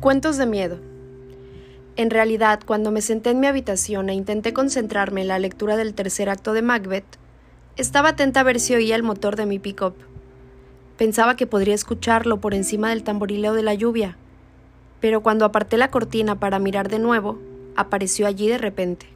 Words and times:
Cuentos 0.00 0.36
de 0.36 0.46
miedo. 0.46 0.78
En 1.96 2.10
realidad, 2.10 2.60
cuando 2.64 2.92
me 2.92 3.02
senté 3.02 3.30
en 3.30 3.40
mi 3.40 3.48
habitación 3.48 4.08
e 4.08 4.14
intenté 4.14 4.52
concentrarme 4.52 5.22
en 5.22 5.28
la 5.28 5.40
lectura 5.40 5.76
del 5.76 5.92
tercer 5.92 6.30
acto 6.30 6.52
de 6.52 6.62
Macbeth, 6.62 7.18
estaba 7.76 8.10
atenta 8.10 8.38
a 8.38 8.42
ver 8.44 8.60
si 8.60 8.76
oía 8.76 8.94
el 8.94 9.02
motor 9.02 9.34
de 9.34 9.46
mi 9.46 9.58
pick-up. 9.58 9.94
Pensaba 10.96 11.34
que 11.34 11.48
podría 11.48 11.74
escucharlo 11.74 12.40
por 12.40 12.54
encima 12.54 12.90
del 12.90 13.02
tamborileo 13.02 13.54
de 13.54 13.64
la 13.64 13.74
lluvia, 13.74 14.16
pero 15.00 15.20
cuando 15.20 15.44
aparté 15.44 15.76
la 15.76 15.90
cortina 15.90 16.38
para 16.38 16.60
mirar 16.60 16.88
de 16.88 17.00
nuevo, 17.00 17.40
apareció 17.74 18.28
allí 18.28 18.46
de 18.46 18.58
repente. 18.58 19.06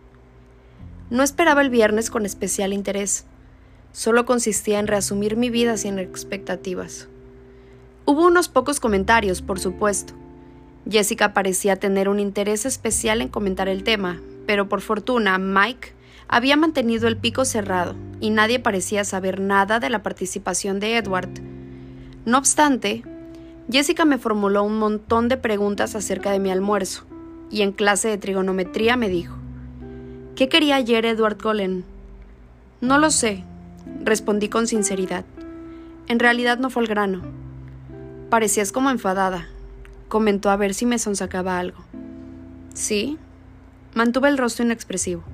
No 1.10 1.22
esperaba 1.22 1.60
el 1.60 1.70
viernes 1.70 2.10
con 2.10 2.26
especial 2.26 2.72
interés, 2.72 3.24
solo 3.92 4.26
consistía 4.26 4.80
en 4.80 4.88
reasumir 4.88 5.36
mi 5.36 5.48
vida 5.48 5.76
sin 5.76 6.00
expectativas. 6.00 7.06
Hubo 8.04 8.26
unos 8.26 8.48
pocos 8.48 8.80
comentarios, 8.80 9.42
por 9.42 9.60
supuesto. 9.60 10.14
Jessica 10.90 11.32
parecía 11.32 11.76
tener 11.76 12.08
un 12.08 12.18
interés 12.18 12.66
especial 12.66 13.20
en 13.20 13.28
comentar 13.28 13.68
el 13.68 13.84
tema, 13.84 14.20
pero 14.46 14.68
por 14.68 14.80
fortuna 14.80 15.38
Mike 15.38 15.92
había 16.28 16.56
mantenido 16.56 17.08
el 17.08 17.16
pico 17.16 17.44
cerrado 17.44 17.94
y 18.20 18.30
nadie 18.30 18.58
parecía 18.58 19.04
saber 19.04 19.40
nada 19.40 19.80
de 19.80 19.90
la 19.90 20.02
participación 20.02 20.80
de 20.80 20.96
Edward. 20.96 21.28
No 22.24 22.38
obstante, 22.38 23.02
Jessica 23.70 24.04
me 24.04 24.18
formuló 24.18 24.64
un 24.64 24.78
montón 24.78 25.28
de 25.28 25.36
preguntas 25.36 25.94
acerca 25.94 26.30
de 26.32 26.38
mi 26.38 26.50
almuerzo, 26.50 27.04
y 27.50 27.62
en 27.62 27.72
clase 27.72 28.08
de 28.08 28.18
trigonometría 28.18 28.96
me 28.96 29.08
dijo, 29.08 29.36
¿Qué 30.34 30.48
quería 30.48 30.76
ayer 30.76 31.04
Edward 31.04 31.40
Cullen? 31.40 31.84
No 32.80 32.98
lo 32.98 33.10
sé, 33.10 33.44
respondí 34.02 34.48
con 34.48 34.66
sinceridad. 34.66 35.24
En 36.08 36.18
realidad 36.18 36.58
no 36.58 36.70
fue 36.70 36.82
el 36.82 36.88
grano. 36.88 37.22
Parecías 38.30 38.72
como 38.72 38.90
enfadada. 38.90 39.48
Comentó 40.12 40.50
a 40.50 40.56
ver 40.56 40.74
si 40.74 40.84
me 40.84 40.98
sonsacaba 40.98 41.58
algo. 41.58 41.78
Sí. 42.74 43.16
Mantuve 43.94 44.28
el 44.28 44.36
rostro 44.36 44.62
inexpresivo. 44.62 45.24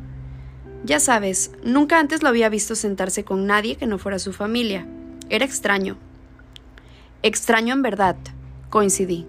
Ya 0.84 1.00
sabes, 1.00 1.50
nunca 1.64 1.98
antes 1.98 2.22
lo 2.22 2.28
había 2.28 2.48
visto 2.48 2.77
sentarse 2.77 3.25
con 3.25 3.44
nadie 3.44 3.75
que 3.75 3.89
no 3.89 3.98
fuera 3.98 4.20
su 4.20 4.33
familia. 4.33 4.86
Era 5.30 5.44
extraño. 5.44 5.97
Extraño 7.25 7.75
en 7.75 7.83
verdad, 7.83 8.14
coincidí. 8.70 9.27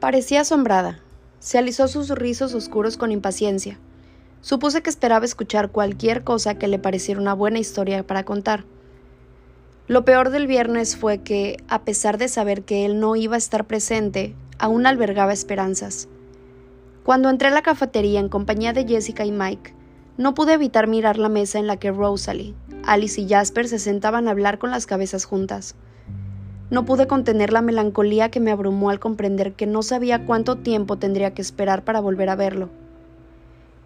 Parecía 0.00 0.40
asombrada. 0.40 0.98
Se 1.38 1.56
alisó 1.56 1.86
sus 1.86 2.08
rizos 2.08 2.52
oscuros 2.52 2.96
con 2.96 3.12
impaciencia. 3.12 3.78
Supuse 4.40 4.82
que 4.82 4.90
esperaba 4.90 5.26
escuchar 5.26 5.70
cualquier 5.70 6.24
cosa 6.24 6.56
que 6.56 6.66
le 6.66 6.80
pareciera 6.80 7.20
una 7.20 7.34
buena 7.34 7.60
historia 7.60 8.04
para 8.04 8.24
contar. 8.24 8.64
Lo 9.90 10.04
peor 10.04 10.30
del 10.30 10.46
viernes 10.46 10.96
fue 10.96 11.18
que, 11.18 11.56
a 11.66 11.82
pesar 11.82 12.16
de 12.16 12.28
saber 12.28 12.62
que 12.62 12.84
él 12.84 13.00
no 13.00 13.16
iba 13.16 13.34
a 13.34 13.38
estar 13.38 13.66
presente, 13.66 14.36
aún 14.60 14.86
albergaba 14.86 15.32
esperanzas. 15.32 16.08
Cuando 17.02 17.28
entré 17.28 17.48
a 17.48 17.50
la 17.50 17.62
cafetería 17.62 18.20
en 18.20 18.28
compañía 18.28 18.72
de 18.72 18.86
Jessica 18.86 19.24
y 19.24 19.32
Mike, 19.32 19.74
no 20.16 20.34
pude 20.34 20.52
evitar 20.52 20.86
mirar 20.86 21.18
la 21.18 21.28
mesa 21.28 21.58
en 21.58 21.66
la 21.66 21.78
que 21.78 21.90
Rosalie, 21.90 22.54
Alice 22.84 23.20
y 23.20 23.28
Jasper 23.28 23.66
se 23.66 23.78
sentaban 23.78 24.28
a 24.28 24.30
hablar 24.30 24.58
con 24.58 24.70
las 24.70 24.86
cabezas 24.86 25.24
juntas. 25.24 25.74
No 26.70 26.84
pude 26.84 27.08
contener 27.08 27.52
la 27.52 27.62
melancolía 27.62 28.30
que 28.30 28.38
me 28.38 28.52
abrumó 28.52 28.90
al 28.90 29.00
comprender 29.00 29.54
que 29.54 29.66
no 29.66 29.82
sabía 29.82 30.26
cuánto 30.26 30.56
tiempo 30.56 30.98
tendría 30.98 31.34
que 31.34 31.42
esperar 31.42 31.82
para 31.84 32.00
volver 32.00 32.28
a 32.28 32.36
verlo. 32.36 32.68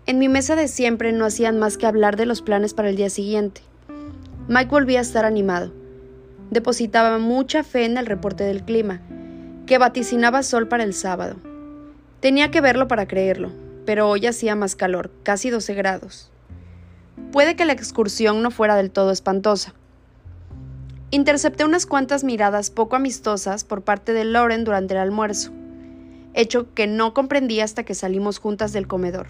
En 0.06 0.18
mi 0.18 0.28
mesa 0.28 0.54
de 0.54 0.68
siempre 0.68 1.12
no 1.12 1.24
hacían 1.24 1.58
más 1.58 1.78
que 1.78 1.86
hablar 1.86 2.16
de 2.16 2.26
los 2.26 2.42
planes 2.42 2.74
para 2.74 2.90
el 2.90 2.96
día 2.96 3.08
siguiente. 3.08 3.62
Mike 4.48 4.70
volvía 4.70 4.98
a 4.98 5.02
estar 5.02 5.24
animado 5.24 5.72
depositaba 6.54 7.18
mucha 7.18 7.64
fe 7.64 7.84
en 7.84 7.98
el 7.98 8.06
reporte 8.06 8.44
del 8.44 8.64
clima, 8.64 9.00
que 9.66 9.78
vaticinaba 9.78 10.42
sol 10.42 10.68
para 10.68 10.84
el 10.84 10.94
sábado. 10.94 11.36
Tenía 12.20 12.50
que 12.50 12.60
verlo 12.60 12.88
para 12.88 13.06
creerlo, 13.06 13.50
pero 13.84 14.08
hoy 14.08 14.26
hacía 14.26 14.54
más 14.54 14.76
calor, 14.76 15.10
casi 15.22 15.50
12 15.50 15.74
grados. 15.74 16.30
Puede 17.32 17.56
que 17.56 17.64
la 17.64 17.72
excursión 17.72 18.42
no 18.42 18.50
fuera 18.50 18.76
del 18.76 18.90
todo 18.90 19.10
espantosa. 19.10 19.74
Intercepté 21.10 21.64
unas 21.64 21.86
cuantas 21.86 22.24
miradas 22.24 22.70
poco 22.70 22.96
amistosas 22.96 23.64
por 23.64 23.82
parte 23.82 24.12
de 24.12 24.24
Lauren 24.24 24.64
durante 24.64 24.94
el 24.94 25.00
almuerzo, 25.00 25.52
hecho 26.34 26.72
que 26.74 26.86
no 26.86 27.14
comprendí 27.14 27.60
hasta 27.60 27.84
que 27.84 27.94
salimos 27.94 28.38
juntas 28.38 28.72
del 28.72 28.88
comedor. 28.88 29.28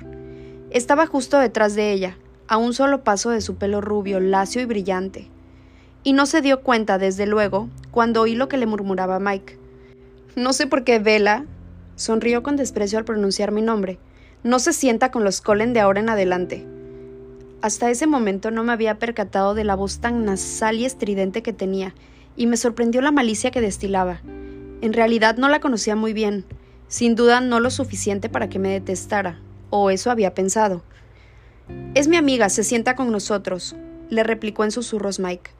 Estaba 0.71 1.07
justo 1.07 1.39
detrás 1.39 1.75
de 1.75 1.93
ella, 1.93 2.17
a 2.49 2.57
un 2.57 2.75
solo 2.75 3.05
paso 3.05 3.31
de 3.31 3.41
su 3.41 3.57
pelo 3.57 3.81
rubio, 3.81 4.21
lacio 4.21 4.63
y 4.63 4.65
brillante 4.65 5.29
y 6.05 6.13
no 6.13 6.27
se 6.27 6.43
dio 6.43 6.61
cuenta, 6.61 6.99
desde 6.99 7.27
luego, 7.27 7.69
cuando 7.91 8.21
oí 8.21 8.35
lo 8.35 8.47
que 8.47 8.59
le 8.59 8.67
murmuraba 8.67 9.19
Mike. 9.19 9.59
No 10.37 10.53
sé 10.53 10.67
por 10.67 10.85
qué 10.85 10.99
Vela 10.99 11.45
sonrió 11.97 12.43
con 12.43 12.57
desprecio 12.57 12.99
al 12.99 13.05
pronunciar 13.05 13.53
mi 13.53 13.63
nombre. 13.63 13.99
No 14.43 14.59
se 14.59 14.73
sienta 14.73 15.11
con 15.11 15.25
los 15.25 15.41
Colen 15.41 15.73
de 15.73 15.81
ahora 15.81 16.01
en 16.01 16.09
adelante. 16.09 16.67
Hasta 17.63 17.91
ese 17.91 18.07
momento 18.07 18.51
no 18.51 18.65
me 18.65 18.73
había 18.73 18.99
percatado 18.99 19.55
de 19.55 19.65
la 19.65 19.75
voz 19.75 20.01
tan 20.01 20.25
nasal 20.25 20.77
y 20.77 20.85
estridente 20.85 21.43
que 21.43 21.53
tenía, 21.53 21.95
y 22.37 22.47
me 22.47 22.57
sorprendió 22.57 23.01
la 23.01 23.13
malicia 23.13 23.51
que 23.51 23.61
destilaba. 23.61 24.21
En 24.81 24.93
realidad 24.93 25.37
no 25.37 25.49
la 25.49 25.61
conocía 25.61 25.97
muy 25.97 26.13
bien, 26.13 26.45
sin 26.89 27.15
duda 27.15 27.41
no 27.41 27.61
lo 27.61 27.71
suficiente 27.71 28.29
para 28.29 28.49
que 28.49 28.59
me 28.59 28.71
detestara, 28.71 29.41
o 29.71 29.91
eso 29.91 30.11
había 30.11 30.35
pensado. 30.35 30.83
Es 31.95 32.09
mi 32.09 32.17
amiga, 32.17 32.49
se 32.51 32.65
sienta 32.65 32.97
con 32.97 33.11
nosotros, 33.11 33.77
le 34.11 34.25
replicó 34.25 34.65
en 34.65 34.73
susurros 34.73 35.21
Mike 35.21 35.53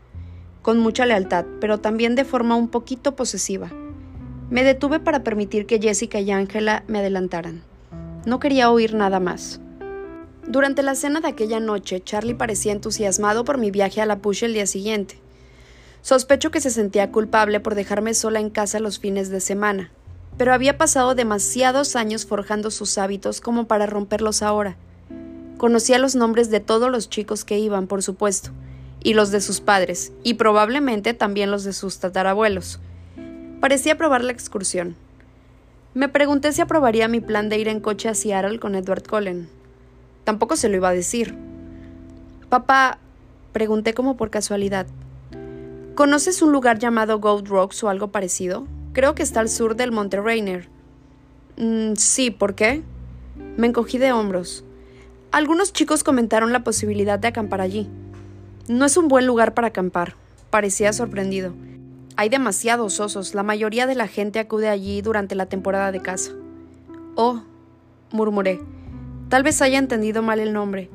con 0.65 0.79
mucha 0.79 1.05
lealtad, 1.05 1.45
pero 1.61 1.79
también 1.79 2.15
de 2.15 2.25
forma 2.25 2.57
un 2.57 2.69
poquito 2.69 3.15
posesiva. 3.15 3.71
Me 4.51 4.63
detuve 4.63 5.01
para 5.01 5.25
permitir 5.25 5.67
que 5.67 5.81
Jessica 5.81 6.21
y 6.21 6.31
Angela 6.31 6.85
me 6.87 6.99
adelantaran. 6.99 7.63
No 8.27 8.41
quería 8.41 8.71
oír 8.71 8.95
nada 8.95 9.19
más. 9.19 9.61
Durante 10.47 10.83
la 10.83 10.95
cena 10.95 11.21
de 11.21 11.29
aquella 11.29 11.61
noche, 11.61 12.03
Charlie 12.05 12.35
parecía 12.35 12.73
entusiasmado 12.73 13.45
por 13.45 13.57
mi 13.57 13.71
viaje 13.71 14.03
a 14.03 14.07
la 14.07 14.19
Push 14.19 14.45
el 14.45 14.53
día 14.53 14.67
siguiente. 14.67 15.19
Sospecho 16.03 16.51
que 16.51 16.61
se 16.61 16.71
sentía 16.71 17.11
culpable 17.11 17.61
por 17.61 17.75
dejarme 17.75 18.13
sola 18.13 18.39
en 18.41 18.51
casa 18.51 18.79
los 18.79 18.99
fines 18.99 19.31
de 19.31 19.41
semana, 19.41 19.91
pero 20.37 20.53
había 20.53 20.77
pasado 20.77 21.15
demasiados 21.15 21.97
años 21.97 22.27
forjando 22.27 22.71
sus 22.71 22.99
hábitos 22.99 23.41
como 23.41 23.67
para 23.67 23.87
romperlos 23.87 24.43
ahora. 24.43 24.77
Conocía 25.57 25.99
los 25.99 26.15
nombres 26.15 26.51
de 26.51 26.61
todos 26.61 26.91
los 26.91 27.09
chicos 27.09 27.45
que 27.45 27.59
iban, 27.59 27.87
por 27.87 28.03
supuesto, 28.03 28.51
y 29.03 29.15
los 29.15 29.31
de 29.31 29.41
sus 29.41 29.63
padres, 29.63 30.13
y 30.23 30.35
probablemente 30.35 31.15
también 31.15 31.51
los 31.51 31.65
de 31.65 31.73
sus 31.73 31.99
tatarabuelos. 32.01 32.81
Parecía 33.65 33.95
aprobar 33.95 34.23
la 34.23 34.33
excursión. 34.33 34.95
Me 35.95 36.11
pregunté 36.11 36.53
si 36.53 36.61
aprobaría 36.61 37.09
mi 37.09 37.23
plan 37.23 37.49
de 37.49 37.57
ir 37.57 37.69
en 37.69 37.81
coche 37.81 38.11
a 38.11 38.15
Seattle 38.15 38.59
con 38.59 38.75
Edward 38.75 39.09
Cullen. 39.09 39.49
Tampoco 40.25 40.57
se 40.57 40.69
lo 40.69 40.77
iba 40.77 40.91
a 40.91 40.93
decir. 40.93 41.35
Papá, 42.51 42.99
pregunté 43.55 43.95
como 43.95 44.19
por 44.19 44.29
casualidad, 44.29 44.87
¿conoces 45.95 46.43
un 46.43 46.53
lugar 46.53 46.79
llamado 46.79 47.21
Gold 47.21 47.49
Rocks 47.49 47.83
o 47.83 47.89
algo 47.89 48.09
parecido? 48.09 48.67
Creo 48.93 49.15
que 49.15 49.23
está 49.23 49.41
al 49.41 49.49
sur 49.49 49.77
del 49.77 49.93
Monte 49.93 50.21
Rainer. 50.21 50.69
Mm, 51.57 51.95
sí, 51.95 52.31
¿por 52.31 52.55
qué? 52.55 52.83
Me 53.57 53.67
encogí 53.67 53.97
de 53.97 54.13
hombros. 54.13 54.63
Algunos 55.33 55.73
chicos 55.73 56.05
comentaron 56.05 56.53
la 56.53 56.65
posibilidad 56.65 57.19
de 57.19 57.29
acampar 57.29 57.63
allí. 57.63 57.89
No 58.69 58.85
es 58.85 58.99
un 58.99 59.09
buen 59.09 59.27
lugar 59.27 59.55
para 59.55 59.69
acampar, 59.69 60.17
parecía 60.51 60.93
sorprendido. 60.93 61.55
Hay 62.17 62.29
demasiados 62.29 63.01
osos, 63.01 63.35
la 63.35 63.43
mayoría 63.43 63.89
de 63.89 63.97
la 63.97 64.07
gente 64.07 64.39
acude 64.39 64.69
allí 64.69 65.03
durante 65.03 65.35
la 65.35 65.47
temporada 65.47 65.91
de 65.91 66.01
caza. 66.01 66.31
Oh, 67.17 67.43
murmuré. 68.13 68.61
Tal 69.29 69.43
vez 69.43 69.61
haya 69.61 69.79
entendido 69.79 70.23
mal 70.23 70.39
el 70.39 70.53
nombre. 70.53 70.91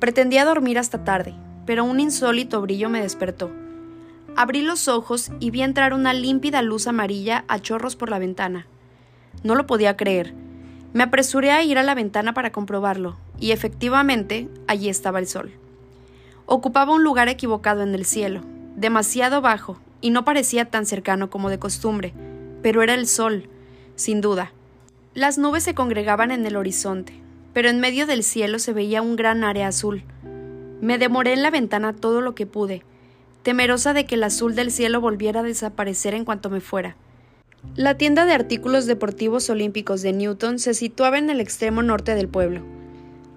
Pretendía 0.00 0.44
dormir 0.44 0.78
hasta 0.78 1.02
tarde, 1.02 1.34
pero 1.64 1.84
un 1.84 1.98
insólito 1.98 2.60
brillo 2.60 2.90
me 2.90 3.00
despertó. 3.00 3.50
Abrí 4.36 4.60
los 4.60 4.86
ojos 4.86 5.30
y 5.40 5.50
vi 5.50 5.62
entrar 5.62 5.94
una 5.94 6.12
límpida 6.12 6.60
luz 6.60 6.88
amarilla 6.88 7.44
a 7.48 7.60
chorros 7.60 7.96
por 7.96 8.10
la 8.10 8.18
ventana. 8.18 8.66
No 9.44 9.54
lo 9.54 9.66
podía 9.66 9.96
creer. 9.96 10.34
Me 10.92 11.04
apresuré 11.04 11.52
a 11.52 11.62
ir 11.62 11.78
a 11.78 11.82
la 11.82 11.94
ventana 11.94 12.34
para 12.34 12.52
comprobarlo, 12.52 13.16
y 13.40 13.52
efectivamente 13.52 14.48
allí 14.66 14.90
estaba 14.90 15.20
el 15.20 15.26
sol. 15.26 15.52
Ocupaba 16.44 16.92
un 16.92 17.02
lugar 17.02 17.28
equivocado 17.28 17.82
en 17.82 17.94
el 17.94 18.04
cielo, 18.04 18.42
demasiado 18.76 19.40
bajo, 19.40 19.78
y 20.04 20.10
no 20.10 20.22
parecía 20.22 20.66
tan 20.66 20.84
cercano 20.84 21.30
como 21.30 21.48
de 21.48 21.58
costumbre, 21.58 22.12
pero 22.60 22.82
era 22.82 22.92
el 22.92 23.06
sol, 23.06 23.48
sin 23.96 24.20
duda. 24.20 24.52
Las 25.14 25.38
nubes 25.38 25.62
se 25.62 25.74
congregaban 25.74 26.30
en 26.30 26.44
el 26.44 26.56
horizonte, 26.56 27.14
pero 27.54 27.70
en 27.70 27.80
medio 27.80 28.06
del 28.06 28.22
cielo 28.22 28.58
se 28.58 28.74
veía 28.74 29.00
un 29.00 29.16
gran 29.16 29.44
área 29.44 29.66
azul. 29.66 30.02
Me 30.82 30.98
demoré 30.98 31.32
en 31.32 31.42
la 31.42 31.50
ventana 31.50 31.94
todo 31.94 32.20
lo 32.20 32.34
que 32.34 32.44
pude, 32.44 32.82
temerosa 33.42 33.94
de 33.94 34.04
que 34.04 34.16
el 34.16 34.24
azul 34.24 34.54
del 34.54 34.70
cielo 34.70 35.00
volviera 35.00 35.40
a 35.40 35.42
desaparecer 35.42 36.12
en 36.12 36.26
cuanto 36.26 36.50
me 36.50 36.60
fuera. 36.60 36.96
La 37.74 37.96
tienda 37.96 38.26
de 38.26 38.34
artículos 38.34 38.84
deportivos 38.84 39.48
olímpicos 39.48 40.02
de 40.02 40.12
Newton 40.12 40.58
se 40.58 40.74
situaba 40.74 41.16
en 41.16 41.30
el 41.30 41.40
extremo 41.40 41.82
norte 41.82 42.14
del 42.14 42.28
pueblo. 42.28 42.60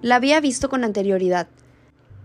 La 0.02 0.16
había 0.16 0.38
visto 0.40 0.68
con 0.68 0.84
anterioridad, 0.84 1.48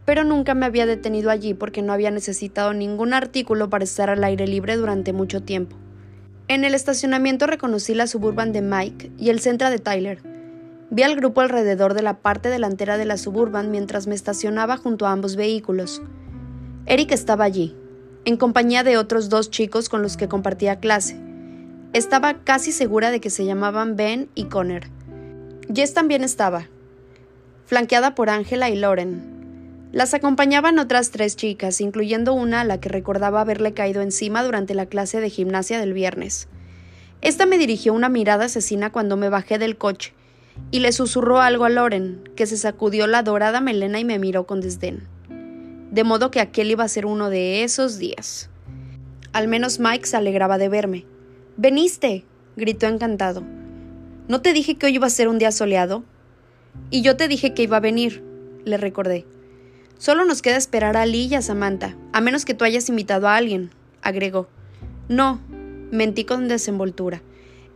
pero 0.06 0.24
nunca 0.24 0.54
me 0.54 0.66
había 0.66 0.86
detenido 0.86 1.30
allí 1.30 1.54
porque 1.54 1.82
no 1.82 1.94
había 1.94 2.12
necesitado 2.12 2.74
ningún 2.74 3.14
artículo 3.14 3.70
para 3.70 3.84
estar 3.84 4.10
al 4.10 4.24
aire 4.24 4.48
libre 4.48 4.76
durante 4.76 5.14
mucho 5.14 5.42
tiempo. 5.44 5.78
En 6.48 6.66
el 6.66 6.76
estacionamiento 6.76 7.48
reconocí 7.48 7.94
la 7.94 8.08
suburban 8.08 8.52
de 8.52 8.62
Mike 8.62 9.12
y 9.18 9.30
el 9.30 9.40
Centra 9.40 9.70
de 9.70 9.80
Tyler. 9.80 10.22
Vi 10.90 11.04
al 11.04 11.16
grupo 11.16 11.42
alrededor 11.42 11.94
de 11.94 12.02
la 12.02 12.20
parte 12.20 12.50
delantera 12.50 12.98
de 12.98 13.06
la 13.06 13.18
suburban 13.18 13.72
mientras 13.72 14.08
me 14.08 14.16
estacionaba 14.16 14.78
junto 14.78 15.08
a 15.08 15.12
ambos 15.12 15.36
vehículos. 15.38 16.02
Eric 16.86 17.12
estaba 17.12 17.46
allí, 17.46 17.76
en 18.26 18.36
compañía 18.38 18.84
de 18.84 18.98
otros 18.98 19.30
dos 19.30 19.50
chicos 19.50 19.88
con 19.88 20.02
los 20.02 20.18
que 20.18 20.28
compartía 20.28 20.80
clase. 20.80 21.18
Estaba 21.94 22.44
casi 22.44 22.72
segura 22.72 23.10
de 23.10 23.22
que 23.22 23.30
se 23.30 23.46
llamaban 23.46 23.96
Ben 23.96 24.30
y 24.36 24.46
Connor. 24.46 24.84
Jess 25.74 25.94
también 25.94 26.24
estaba, 26.24 26.68
flanqueada 27.66 28.16
por 28.16 28.30
Angela 28.30 28.70
y 28.70 28.76
Lauren. 28.76 29.33
Las 29.94 30.16
acompañaban 30.16 30.80
otras 30.80 31.12
tres 31.12 31.36
chicas, 31.36 31.80
incluyendo 31.80 32.34
una 32.34 32.62
a 32.62 32.64
la 32.64 32.80
que 32.80 32.90
recordaba 32.90 33.42
haberle 33.42 33.76
caído 33.76 34.02
encima 34.02 34.44
durante 34.44 34.74
la 34.74 34.88
clase 34.88 35.22
de 35.22 35.30
gimnasia 35.30 35.80
del 35.80 35.94
viernes. 35.94 36.48
Esta 37.22 37.46
me 37.46 37.60
dirigió 37.60 37.94
una 37.94 38.10
mirada 38.10 38.46
asesina 38.46 38.92
cuando 38.92 39.18
me 39.18 39.30
bajé 39.30 39.60
del 39.60 39.78
coche 39.78 40.16
y 40.72 40.80
le 40.80 40.92
susurró 40.94 41.42
algo 41.42 41.66
a 41.66 41.70
Lauren, 41.70 42.28
que 42.36 42.48
se 42.48 42.58
sacudió 42.58 43.06
la 43.06 43.22
dorada 43.22 43.62
melena 43.62 44.00
y 44.00 44.04
me 44.04 44.18
miró 44.18 44.48
con 44.48 44.62
desdén. 44.62 45.08
De 45.92 46.04
modo 46.04 46.32
que 46.32 46.40
aquel 46.40 46.72
iba 46.72 46.84
a 46.84 46.88
ser 46.88 47.06
uno 47.06 47.30
de 47.30 47.64
esos 47.64 48.00
días. 48.00 48.50
Al 49.32 49.48
menos 49.48 49.80
Mike 49.80 50.08
se 50.08 50.18
alegraba 50.18 50.58
de 50.58 50.70
verme. 50.70 51.06
¡Veniste! 51.56 52.26
gritó 52.56 52.88
encantado. 52.88 53.44
¿No 54.28 54.42
te 54.42 54.54
dije 54.54 54.74
que 54.74 54.88
hoy 54.88 54.96
iba 54.96 55.06
a 55.06 55.12
ser 55.12 55.28
un 55.28 55.38
día 55.38 55.52
soleado? 55.52 56.04
Y 56.90 57.04
yo 57.04 57.16
te 57.16 57.28
dije 57.28 57.54
que 57.54 57.62
iba 57.62 57.78
a 57.78 57.80
venir, 57.80 58.24
le 58.66 58.78
recordé. 58.78 59.28
Solo 59.98 60.26
nos 60.26 60.42
queda 60.42 60.58
esperar 60.58 60.98
a 60.98 61.06
Lee 61.06 61.28
y 61.28 61.36
a 61.36 61.42
Samantha, 61.42 61.96
a 62.12 62.22
menos 62.22 62.46
que 62.46 62.54
tú 62.54 62.66
hayas 62.66 62.90
invitado 62.90 63.28
a 63.28 63.36
alguien, 63.36 63.72
agregó. 64.02 64.48
No, 65.08 65.40
mentí 65.92 66.26
con 66.26 66.48
desenvoltura, 66.48 67.22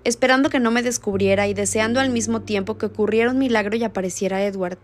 esperando 0.04 0.50
que 0.50 0.60
no 0.60 0.72
me 0.72 0.84
descubriera 0.84 1.48
y 1.48 1.54
deseando 1.54 2.00
al 2.00 2.10
mismo 2.10 2.42
tiempo 2.42 2.78
que 2.78 2.88
ocurriera 2.88 3.31
un 3.31 3.38
milagro 3.38 3.75
y 3.78 3.84
apareciera 3.84 4.44
Edward. 4.44 4.80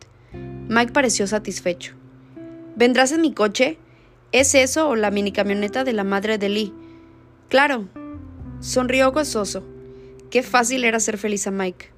Mike 0.70 0.94
pareció 0.94 1.28
satisfecho. 1.28 1.94
¿Vendrás 2.76 3.12
en 3.12 3.22
mi 3.22 3.34
coche? 3.34 3.78
¿Es 4.32 4.56
eso 4.56 4.90
o 4.90 4.96
la 4.96 5.12
mini 5.12 5.32
camioneta 5.32 5.84
de 5.84 5.94
la 5.94 6.04
madre 6.04 6.38
de 6.38 6.50
Lee? 6.50 6.74
Claro. 7.50 7.88
Sonrió 8.62 9.12
gozoso. 9.12 9.64
Qué 10.32 10.42
fácil 10.42 10.86
era 10.86 11.00
ser 11.00 11.18
feliz 11.18 11.46
a 11.46 11.52
Mike. 11.52 11.92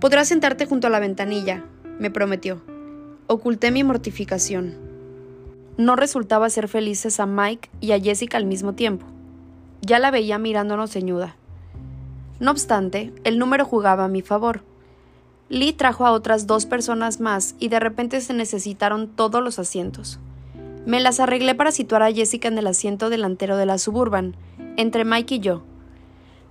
Podrás 0.00 0.28
sentarte 0.28 0.66
junto 0.66 0.86
a 0.86 0.90
la 0.90 1.00
ventanilla, 1.00 1.64
me 1.98 2.10
prometió. 2.10 2.62
Oculté 3.32 3.70
mi 3.70 3.84
mortificación. 3.84 4.74
No 5.76 5.94
resultaba 5.94 6.50
ser 6.50 6.66
felices 6.66 7.20
a 7.20 7.26
Mike 7.26 7.70
y 7.80 7.92
a 7.92 8.00
Jessica 8.00 8.36
al 8.36 8.44
mismo 8.44 8.72
tiempo. 8.72 9.06
Ya 9.82 10.00
la 10.00 10.10
veía 10.10 10.36
mirándonos 10.36 10.90
ceñuda. 10.90 11.36
No 12.40 12.50
obstante, 12.50 13.12
el 13.22 13.38
número 13.38 13.64
jugaba 13.64 14.06
a 14.06 14.08
mi 14.08 14.20
favor. 14.20 14.62
Lee 15.48 15.72
trajo 15.72 16.06
a 16.06 16.10
otras 16.10 16.48
dos 16.48 16.66
personas 16.66 17.20
más 17.20 17.54
y 17.60 17.68
de 17.68 17.78
repente 17.78 18.20
se 18.20 18.34
necesitaron 18.34 19.06
todos 19.06 19.44
los 19.44 19.60
asientos. 19.60 20.18
Me 20.84 20.98
las 20.98 21.20
arreglé 21.20 21.54
para 21.54 21.70
situar 21.70 22.02
a 22.02 22.10
Jessica 22.10 22.48
en 22.48 22.58
el 22.58 22.66
asiento 22.66 23.10
delantero 23.10 23.56
de 23.56 23.66
la 23.66 23.78
suburban, 23.78 24.34
entre 24.76 25.04
Mike 25.04 25.36
y 25.36 25.38
yo. 25.38 25.62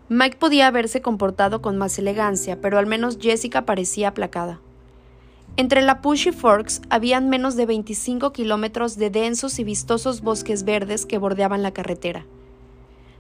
Mike 0.08 0.38
podía 0.38 0.68
haberse 0.68 1.02
comportado 1.02 1.62
con 1.62 1.78
más 1.78 2.00
elegancia, 2.00 2.62
pero 2.62 2.78
al 2.78 2.86
menos 2.86 3.18
Jessica 3.20 3.66
parecía 3.66 4.08
aplacada. 4.08 4.62
Entre 5.58 5.82
la 5.82 6.02
Pushy 6.02 6.32
Forks 6.32 6.82
habían 6.90 7.30
menos 7.30 7.56
de 7.56 7.66
25 7.66 8.32
kilómetros 8.32 8.98
de 8.98 9.10
densos 9.10 9.60
y 9.60 9.64
vistosos 9.64 10.22
bosques 10.22 10.64
verdes 10.64 11.06
que 11.06 11.18
bordeaban 11.18 11.64
la 11.64 11.72
carretera. 11.72 12.26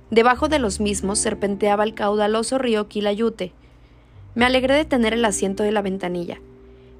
Debajo 0.09 0.47
de 0.47 0.59
los 0.59 0.79
mismos 0.79 1.19
serpenteaba 1.19 1.83
el 1.83 1.93
caudaloso 1.93 2.57
río 2.57 2.87
Quilayute. 2.87 3.53
Me 4.35 4.45
alegré 4.45 4.75
de 4.75 4.85
tener 4.85 5.13
el 5.13 5.25
asiento 5.25 5.63
de 5.63 5.71
la 5.71 5.81
ventanilla. 5.81 6.39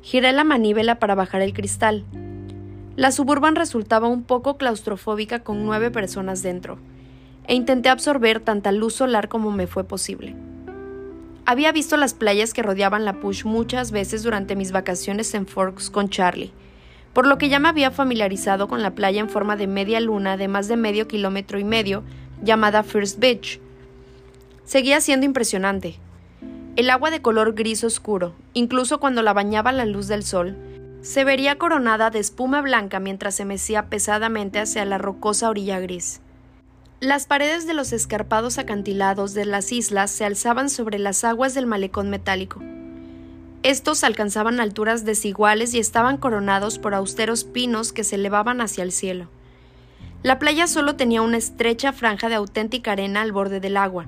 Giré 0.02 0.32
la 0.32 0.44
manívela 0.44 1.00
para 1.00 1.16
bajar 1.16 1.42
el 1.42 1.54
cristal. 1.54 2.06
La 2.96 3.12
suburban 3.12 3.56
resultaba 3.56 4.08
un 4.08 4.24
poco 4.24 4.58
claustrofóbica 4.58 5.40
con 5.40 5.66
nueve 5.66 5.90
personas 5.90 6.44
dentro 6.44 6.78
e 7.48 7.56
intenté 7.56 7.90
absorber 7.90 8.42
tanta 8.42 8.72
luz 8.72 8.94
solar 8.94 9.28
como 9.28 9.52
me 9.52 9.66
fue 9.66 9.84
posible. 9.84 10.36
Había 11.50 11.72
visto 11.72 11.98
las 11.98 12.14
playas 12.14 12.54
que 12.54 12.62
rodeaban 12.62 13.06
la 13.06 13.14
Push 13.14 13.44
muchas 13.44 13.90
veces 13.90 14.22
durante 14.22 14.56
mis 14.56 14.72
vacaciones 14.72 15.34
en 15.34 15.48
Forks 15.48 15.90
con 15.90 16.08
Charlie, 16.08 16.54
por 17.12 17.26
lo 17.26 17.40
que 17.40 17.50
ya 17.50 17.58
me 17.58 17.70
había 17.70 17.90
familiarizado 17.90 18.68
con 18.68 18.84
la 18.84 18.94
playa 18.94 19.20
en 19.20 19.30
forma 19.30 19.56
de 19.56 19.66
media 19.66 20.00
luna 20.00 20.38
de 20.38 20.48
más 20.48 20.68
de 20.68 20.78
medio 20.78 21.08
kilómetro 21.08 21.58
y 21.58 21.64
medio, 21.64 22.04
llamada 22.44 22.84
First 22.84 23.18
Beach. 23.18 23.60
Seguía 24.64 25.02
siendo 25.02 25.26
impresionante. 25.26 25.96
El 26.76 26.92
agua 26.92 27.10
de 27.10 27.24
color 27.24 27.56
gris 27.56 27.84
oscuro, 27.84 28.36
incluso 28.54 29.00
cuando 29.00 29.24
la 29.24 29.34
bañaba 29.34 29.72
la 29.72 29.86
luz 29.86 30.08
del 30.08 30.22
sol, 30.22 30.56
se 31.02 31.24
vería 31.24 31.58
coronada 31.58 32.12
de 32.12 32.20
espuma 32.20 32.62
blanca 32.62 33.00
mientras 33.00 33.34
se 33.34 33.46
mecía 33.46 33.88
pesadamente 33.90 34.60
hacia 34.60 34.86
la 34.86 35.00
rocosa 35.00 35.50
orilla 35.50 35.80
gris. 35.80 36.22
Las 37.02 37.28
paredes 37.28 37.66
de 37.66 37.74
los 37.74 37.94
escarpados 37.94 38.58
acantilados 38.58 39.34
de 39.34 39.46
las 39.46 39.72
islas 39.72 40.12
se 40.12 40.26
alzaban 40.26 40.70
sobre 40.70 41.00
las 41.00 41.24
aguas 41.24 41.54
del 41.54 41.66
malecón 41.66 42.10
metálico. 42.10 42.62
Estos 43.64 44.04
alcanzaban 44.04 44.60
alturas 44.60 45.06
desiguales 45.06 45.74
y 45.74 45.80
estaban 45.80 46.18
coronados 46.18 46.78
por 46.78 46.94
austeros 46.94 47.46
pinos 47.46 47.94
que 47.94 48.04
se 48.04 48.16
elevaban 48.16 48.60
hacia 48.60 48.84
el 48.84 48.92
cielo. 48.92 49.30
La 50.24 50.40
playa 50.40 50.68
solo 50.68 50.98
tenía 50.98 51.22
una 51.22 51.38
estrecha 51.38 51.94
franja 51.94 52.28
de 52.28 52.36
auténtica 52.36 52.92
arena 52.92 53.22
al 53.22 53.32
borde 53.32 53.62
del 53.62 53.78
agua, 53.78 54.06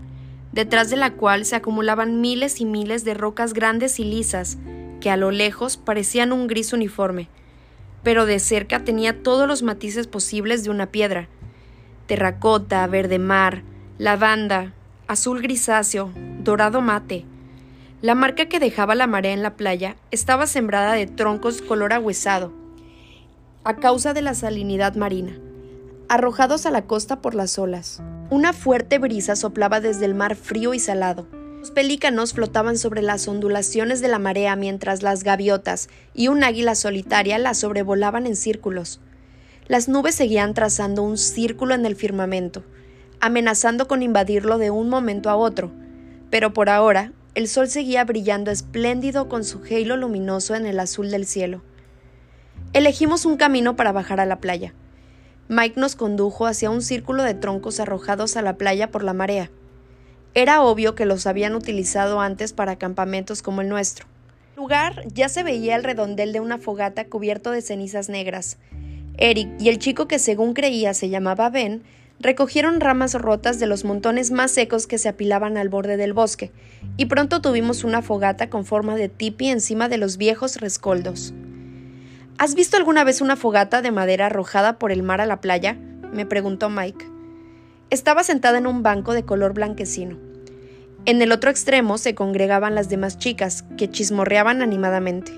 detrás 0.51 0.89
de 0.89 0.97
la 0.97 1.11
cual 1.13 1.45
se 1.45 1.55
acumulaban 1.55 2.19
miles 2.19 2.59
y 2.59 2.65
miles 2.65 3.05
de 3.05 3.13
rocas 3.13 3.53
grandes 3.53 4.01
y 4.01 4.03
lisas, 4.03 4.57
que 4.99 5.09
a 5.09 5.15
lo 5.15 5.31
lejos 5.31 5.77
parecían 5.77 6.33
un 6.33 6.47
gris 6.47 6.73
uniforme, 6.73 7.29
pero 8.03 8.25
de 8.25 8.39
cerca 8.39 8.83
tenía 8.83 9.23
todos 9.23 9.47
los 9.47 9.63
matices 9.63 10.07
posibles 10.07 10.65
de 10.65 10.71
una 10.71 10.87
piedra, 10.87 11.29
terracota, 12.11 12.85
verde 12.87 13.19
mar, 13.19 13.63
lavanda, 13.97 14.73
azul 15.07 15.41
grisáceo, 15.41 16.11
dorado 16.43 16.81
mate. 16.81 17.23
La 18.01 18.15
marca 18.15 18.47
que 18.47 18.59
dejaba 18.59 18.95
la 18.95 19.07
marea 19.07 19.31
en 19.31 19.41
la 19.41 19.55
playa 19.55 19.95
estaba 20.11 20.45
sembrada 20.45 20.91
de 20.91 21.07
troncos 21.07 21.61
color 21.61 21.93
ahuesado, 21.93 22.51
a 23.63 23.77
causa 23.77 24.13
de 24.13 24.21
la 24.21 24.33
salinidad 24.33 24.95
marina, 24.95 25.37
arrojados 26.09 26.65
a 26.65 26.71
la 26.71 26.81
costa 26.81 27.21
por 27.21 27.33
las 27.33 27.57
olas. 27.57 28.03
Una 28.29 28.51
fuerte 28.51 28.99
brisa 28.99 29.37
soplaba 29.37 29.79
desde 29.79 30.03
el 30.03 30.13
mar 30.13 30.35
frío 30.35 30.73
y 30.73 30.79
salado. 30.79 31.27
Los 31.59 31.71
pelícanos 31.71 32.33
flotaban 32.33 32.77
sobre 32.77 33.01
las 33.03 33.25
ondulaciones 33.29 34.01
de 34.01 34.09
la 34.09 34.19
marea 34.19 34.57
mientras 34.57 35.01
las 35.01 35.23
gaviotas 35.23 35.87
y 36.13 36.27
un 36.27 36.43
águila 36.43 36.75
solitaria 36.75 37.37
la 37.37 37.53
sobrevolaban 37.53 38.27
en 38.27 38.35
círculos. 38.35 38.99
Las 39.71 39.87
nubes 39.87 40.15
seguían 40.15 40.53
trazando 40.53 41.01
un 41.01 41.17
círculo 41.17 41.73
en 41.73 41.85
el 41.85 41.95
firmamento, 41.95 42.65
amenazando 43.21 43.87
con 43.87 44.03
invadirlo 44.03 44.57
de 44.57 44.69
un 44.69 44.89
momento 44.89 45.29
a 45.29 45.37
otro, 45.37 45.71
pero 46.29 46.51
por 46.51 46.67
ahora 46.67 47.13
el 47.35 47.47
sol 47.47 47.69
seguía 47.69 48.03
brillando 48.03 48.51
espléndido 48.51 49.29
con 49.29 49.45
su 49.45 49.61
halo 49.63 49.95
luminoso 49.95 50.55
en 50.55 50.65
el 50.65 50.77
azul 50.77 51.09
del 51.09 51.25
cielo. 51.25 51.61
Elegimos 52.73 53.23
un 53.23 53.37
camino 53.37 53.77
para 53.77 53.93
bajar 53.93 54.19
a 54.19 54.25
la 54.25 54.41
playa. 54.41 54.73
Mike 55.47 55.79
nos 55.79 55.95
condujo 55.95 56.47
hacia 56.47 56.69
un 56.69 56.81
círculo 56.81 57.23
de 57.23 57.33
troncos 57.33 57.79
arrojados 57.79 58.35
a 58.35 58.41
la 58.41 58.57
playa 58.57 58.91
por 58.91 59.05
la 59.05 59.13
marea. 59.13 59.51
Era 60.33 60.63
obvio 60.63 60.95
que 60.95 61.05
los 61.05 61.25
habían 61.27 61.55
utilizado 61.55 62.19
antes 62.19 62.51
para 62.51 62.75
campamentos 62.75 63.41
como 63.41 63.61
el 63.61 63.69
nuestro. 63.69 64.05
El 64.49 64.63
lugar 64.63 65.03
ya 65.13 65.29
se 65.29 65.43
veía 65.43 65.77
el 65.77 65.85
redondel 65.85 66.33
de 66.33 66.41
una 66.41 66.57
fogata 66.57 67.05
cubierto 67.05 67.51
de 67.51 67.61
cenizas 67.61 68.09
negras, 68.09 68.57
Eric 69.17 69.49
y 69.59 69.69
el 69.69 69.79
chico 69.79 70.07
que 70.07 70.19
según 70.19 70.53
creía 70.53 70.93
se 70.93 71.09
llamaba 71.09 71.49
Ben 71.49 71.83
recogieron 72.19 72.79
ramas 72.79 73.15
rotas 73.15 73.59
de 73.59 73.67
los 73.67 73.83
montones 73.83 74.31
más 74.31 74.51
secos 74.51 74.87
que 74.87 74.97
se 74.97 75.09
apilaban 75.09 75.57
al 75.57 75.69
borde 75.69 75.97
del 75.97 76.13
bosque, 76.13 76.51
y 76.97 77.05
pronto 77.05 77.41
tuvimos 77.41 77.83
una 77.83 78.01
fogata 78.01 78.49
con 78.49 78.65
forma 78.65 78.95
de 78.95 79.09
tipi 79.09 79.47
encima 79.47 79.89
de 79.89 79.97
los 79.97 80.17
viejos 80.17 80.57
rescoldos. 80.57 81.33
¿Has 82.37 82.55
visto 82.55 82.77
alguna 82.77 83.03
vez 83.03 83.21
una 83.21 83.35
fogata 83.35 83.81
de 83.81 83.91
madera 83.91 84.27
arrojada 84.27 84.79
por 84.79 84.91
el 84.91 85.03
mar 85.03 85.21
a 85.21 85.25
la 85.25 85.41
playa? 85.41 85.77
me 86.13 86.25
preguntó 86.25 86.69
Mike. 86.69 87.05
Estaba 87.89 88.23
sentada 88.23 88.57
en 88.57 88.67
un 88.67 88.83
banco 88.83 89.13
de 89.13 89.23
color 89.23 89.53
blanquecino. 89.53 90.17
En 91.05 91.21
el 91.21 91.31
otro 91.31 91.49
extremo 91.49 91.97
se 91.97 92.13
congregaban 92.13 92.75
las 92.75 92.89
demás 92.89 93.17
chicas, 93.17 93.63
que 93.77 93.89
chismorreaban 93.89 94.61
animadamente. 94.61 95.31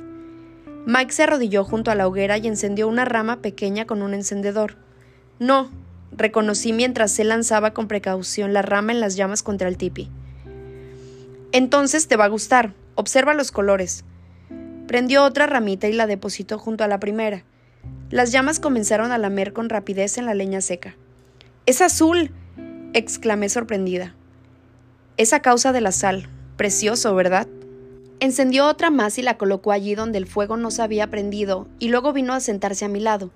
Mike 0.86 1.14
se 1.14 1.24
arrodilló 1.24 1.64
junto 1.64 1.92
a 1.92 1.96
la 1.96 2.08
hoguera 2.08 2.38
y 2.38 2.48
encendió 2.48 2.88
una 2.88 3.06
rama 3.06 3.42
pequeña 3.42 3.86
con 3.86 4.02
un 4.02 4.14
encendedor. 4.14 4.76
No, 5.40 5.70
reconocí 6.12 6.74
mientras 6.74 7.18
él 7.20 7.30
lanzaba 7.30 7.74
con 7.74 7.88
precaución 7.88 8.54
la 8.54 8.62
rama 8.62 8.92
en 8.92 9.00
las 9.00 9.16
llamas 9.16 9.44
contra 9.44 9.70
el 9.70 9.78
tipi. 9.78 10.10
Entonces 11.54 12.08
te 12.08 12.18
va 12.18 12.26
a 12.26 12.30
gustar. 12.30 12.74
Observa 12.96 13.34
los 13.34 13.52
colores. 13.52 14.04
Prendió 14.88 15.24
otra 15.24 15.48
ramita 15.48 15.88
y 15.88 15.94
la 15.94 16.08
depositó 16.08 16.60
junto 16.60 16.84
a 16.84 16.88
la 16.88 17.00
primera. 17.00 17.44
Las 18.10 18.32
llamas 18.32 18.60
comenzaron 18.60 19.12
a 19.12 19.18
lamer 19.18 19.54
con 19.54 19.70
rapidez 19.70 20.18
en 20.18 20.26
la 20.26 20.34
leña 20.34 20.62
seca. 20.62 20.96
¡Es 21.66 21.82
azul! 21.82 22.32
exclamé 22.94 23.50
sorprendida. 23.50 24.16
Es 25.18 25.32
a 25.34 25.42
causa 25.42 25.72
de 25.72 25.82
la 25.82 25.92
sal. 25.92 26.28
Precioso, 26.58 27.16
¿verdad? 27.16 27.48
Encendió 28.24 28.68
otra 28.68 28.90
más 28.90 29.18
y 29.18 29.22
la 29.22 29.38
colocó 29.38 29.74
allí 29.74 29.96
donde 29.96 30.18
el 30.18 30.28
fuego 30.28 30.56
no 30.56 30.72
se 30.72 30.82
había 30.82 31.10
prendido, 31.10 31.68
y 31.78 31.90
luego 31.90 32.14
vino 32.14 32.32
a 32.32 32.40
sentarse 32.40 32.86
a 32.86 32.88
mi 32.88 33.02
lado. 33.02 33.32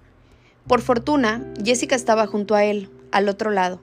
Por 0.66 0.80
fortuna, 0.80 1.44
Jessica 1.62 1.94
estaba 1.94 2.26
junto 2.26 2.56
a 2.56 2.64
él, 2.64 2.90
al 3.12 3.28
otro 3.28 3.52
lado. 3.52 3.82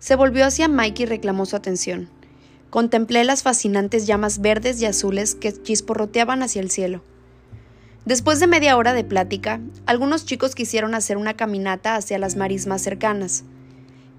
Se 0.00 0.16
volvió 0.16 0.44
hacia 0.44 0.66
Mike 0.66 1.04
y 1.04 1.06
reclamó 1.06 1.46
su 1.46 1.54
atención. 1.54 2.08
Contemplé 2.70 3.22
las 3.22 3.44
fascinantes 3.44 4.08
llamas 4.08 4.40
verdes 4.40 4.82
y 4.82 4.86
azules 4.86 5.36
que 5.36 5.52
chisporroteaban 5.52 6.42
hacia 6.42 6.60
el 6.60 6.72
cielo. 6.72 7.04
Después 8.04 8.40
de 8.40 8.48
media 8.48 8.76
hora 8.76 8.94
de 8.94 9.04
plática, 9.04 9.60
algunos 9.86 10.26
chicos 10.26 10.56
quisieron 10.56 10.96
hacer 10.96 11.18
una 11.18 11.34
caminata 11.34 11.94
hacia 11.94 12.18
las 12.18 12.34
marismas 12.34 12.82
cercanas. 12.82 13.44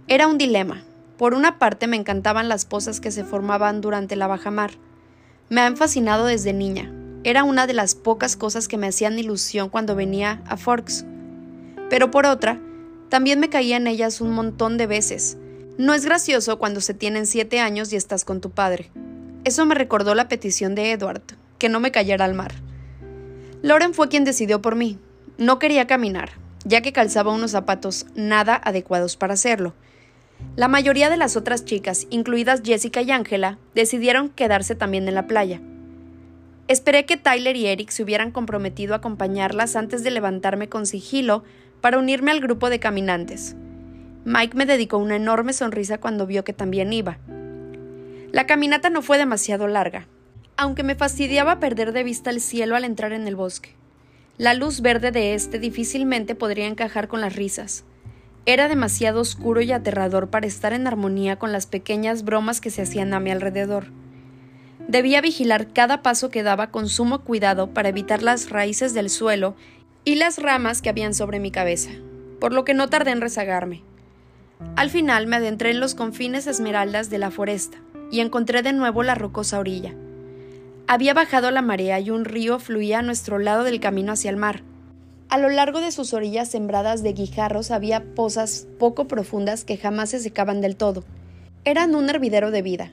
Era 0.08 0.28
un 0.28 0.38
dilema. 0.38 0.86
Por 1.18 1.34
una 1.34 1.60
parte 1.60 1.86
me 1.86 1.98
encantaban 1.98 2.48
las 2.48 2.64
pozas 2.64 3.02
que 3.02 3.12
se 3.12 3.26
formaban 3.26 3.82
durante 3.82 4.16
la 4.16 4.28
bajamar. 4.28 4.72
Me 5.50 5.62
han 5.62 5.78
fascinado 5.78 6.26
desde 6.26 6.52
niña. 6.52 6.92
Era 7.24 7.46
una 7.46 7.68
de 7.68 7.74
las 7.74 7.96
pocas 7.96 8.36
cosas 8.36 8.68
que 8.68 8.78
me 8.78 8.88
hacían 8.88 9.18
ilusión 9.18 9.70
cuando 9.70 9.96
venía 9.96 10.42
a 10.46 10.58
Forks. 10.58 11.06
Pero 11.90 12.12
por 12.12 12.26
otra, 12.26 12.60
también 13.08 13.40
me 13.40 13.50
caía 13.50 13.78
en 13.78 13.88
ellas 13.88 14.20
un 14.20 14.32
montón 14.32 14.78
de 14.78 14.88
veces. 14.88 15.38
No 15.78 15.94
es 15.94 16.04
gracioso 16.04 16.60
cuando 16.60 16.82
se 16.82 16.94
tienen 16.94 17.26
siete 17.26 17.62
años 17.62 17.94
y 17.94 17.96
estás 17.96 18.26
con 18.26 18.42
tu 18.42 18.52
padre. 18.52 18.92
Eso 19.46 19.66
me 19.66 19.76
recordó 19.76 20.16
la 20.16 20.28
petición 20.28 20.76
de 20.76 20.92
Edward, 20.92 21.22
que 21.60 21.70
no 21.70 21.80
me 21.80 21.92
cayera 21.92 22.26
al 22.26 22.34
mar. 22.34 22.54
Lauren 23.62 23.94
fue 23.94 24.10
quien 24.10 24.26
decidió 24.26 24.62
por 24.62 24.76
mí. 24.76 25.00
No 25.38 25.60
quería 25.60 25.88
caminar, 25.88 26.32
ya 26.66 26.82
que 26.82 26.92
calzaba 26.92 27.34
unos 27.34 27.52
zapatos 27.52 28.06
nada 28.16 28.60
adecuados 28.62 29.16
para 29.16 29.36
hacerlo. 29.36 29.74
La 30.56 30.68
mayoría 30.68 31.10
de 31.10 31.18
las 31.18 31.36
otras 31.36 31.66
chicas, 31.66 32.08
incluidas 32.10 32.62
Jessica 32.64 33.02
y 33.02 33.12
Angela, 33.12 33.60
decidieron 33.76 34.30
quedarse 34.30 34.76
también 34.76 35.08
en 35.08 35.16
la 35.16 35.28
playa. 35.28 35.62
Esperé 36.68 37.06
que 37.06 37.16
Tyler 37.16 37.56
y 37.56 37.68
Eric 37.68 37.92
se 37.92 38.04
hubieran 38.04 38.32
comprometido 38.32 38.94
a 38.94 38.98
acompañarlas 38.98 39.76
antes 39.76 40.04
de 40.04 40.12
levantarme 40.12 40.68
con 40.68 40.86
sigilo 40.86 41.44
para 41.80 41.98
unirme 41.98 42.32
al 42.32 42.42
grupo 42.42 42.70
de 42.70 42.80
caminantes. 42.80 43.56
Mike 44.26 44.58
me 44.58 44.66
dedicó 44.66 44.98
una 44.98 45.16
enorme 45.16 45.54
sonrisa 45.54 46.00
cuando 46.00 46.28
vio 46.28 46.44
que 46.44 46.52
también 46.52 46.92
iba. 46.92 47.20
La 48.34 48.46
caminata 48.46 48.90
no 48.90 49.02
fue 49.02 49.18
demasiado 49.18 49.68
larga, 49.68 50.08
aunque 50.58 50.84
me 50.84 50.96
fastidiaba 50.96 51.60
perder 51.60 51.94
de 51.94 52.04
vista 52.04 52.30
el 52.30 52.42
cielo 52.42 52.76
al 52.76 52.84
entrar 52.84 53.14
en 53.14 53.28
el 53.28 53.38
bosque. 53.38 53.76
La 54.38 54.54
luz 54.54 54.82
verde 54.82 55.12
de 55.12 55.34
este 55.34 55.60
difícilmente 55.60 56.36
podría 56.36 56.68
encajar 56.68 57.08
con 57.08 57.22
las 57.22 57.36
risas. 57.36 57.86
Era 58.50 58.70
demasiado 58.70 59.20
oscuro 59.20 59.60
y 59.60 59.74
aterrador 59.74 60.30
para 60.30 60.48
estar 60.48 60.72
en 60.72 60.88
armonía 60.88 61.38
con 61.38 61.52
las 61.52 61.66
pequeñas 61.66 62.24
bromas 62.24 62.62
que 62.62 62.70
se 62.70 62.82
hacían 62.82 63.14
a 63.14 63.20
mi 63.20 63.30
alrededor. 63.30 63.88
Debía 64.88 65.20
vigilar 65.20 65.74
cada 65.74 66.02
paso 66.02 66.30
que 66.30 66.44
daba 66.44 66.72
con 66.72 66.88
sumo 66.88 67.26
cuidado 67.26 67.74
para 67.74 67.90
evitar 67.90 68.24
las 68.24 68.50
raíces 68.50 68.94
del 68.94 69.10
suelo 69.10 69.58
y 70.06 70.16
las 70.16 70.42
ramas 70.42 70.82
que 70.82 70.88
habían 70.88 71.14
sobre 71.14 71.42
mi 71.42 71.52
cabeza, 71.52 71.90
por 72.40 72.54
lo 72.54 72.64
que 72.64 72.74
no 72.74 72.88
tardé 72.88 73.12
en 73.12 73.20
rezagarme. 73.20 73.84
Al 74.78 74.90
final 74.92 75.28
me 75.28 75.36
adentré 75.36 75.72
en 75.72 75.82
los 75.82 75.94
confines 75.94 76.48
esmeraldas 76.48 77.10
de 77.10 77.18
la 77.18 77.32
foresta 77.32 77.80
y 78.12 78.22
encontré 78.22 78.62
de 78.62 78.72
nuevo 78.72 79.04
la 79.04 79.16
rocosa 79.16 79.60
orilla. 79.60 79.94
Había 80.88 81.14
bajado 81.14 81.52
la 81.52 81.62
marea 81.62 82.00
y 82.00 82.12
un 82.12 82.24
río 82.24 82.60
fluía 82.60 83.00
a 83.00 83.02
nuestro 83.02 83.40
lado 83.40 83.66
del 83.66 83.82
camino 83.82 84.14
hacia 84.14 84.30
el 84.30 84.38
mar. 84.38 84.64
A 85.30 85.38
lo 85.38 85.50
largo 85.50 85.82
de 85.82 85.92
sus 85.92 86.14
orillas 86.14 86.48
sembradas 86.48 87.04
de 87.04 87.12
guijarros 87.12 87.70
había 87.72 88.02
pozas 88.16 88.66
poco 88.80 89.10
profundas 89.10 89.66
que 89.66 89.76
jamás 89.76 90.12
se 90.12 90.20
secaban 90.20 90.62
del 90.62 90.78
todo. 90.78 91.04
Eran 91.66 91.96
un 91.96 92.10
hervidero 92.10 92.50
de 92.50 92.62
vida. 92.62 92.92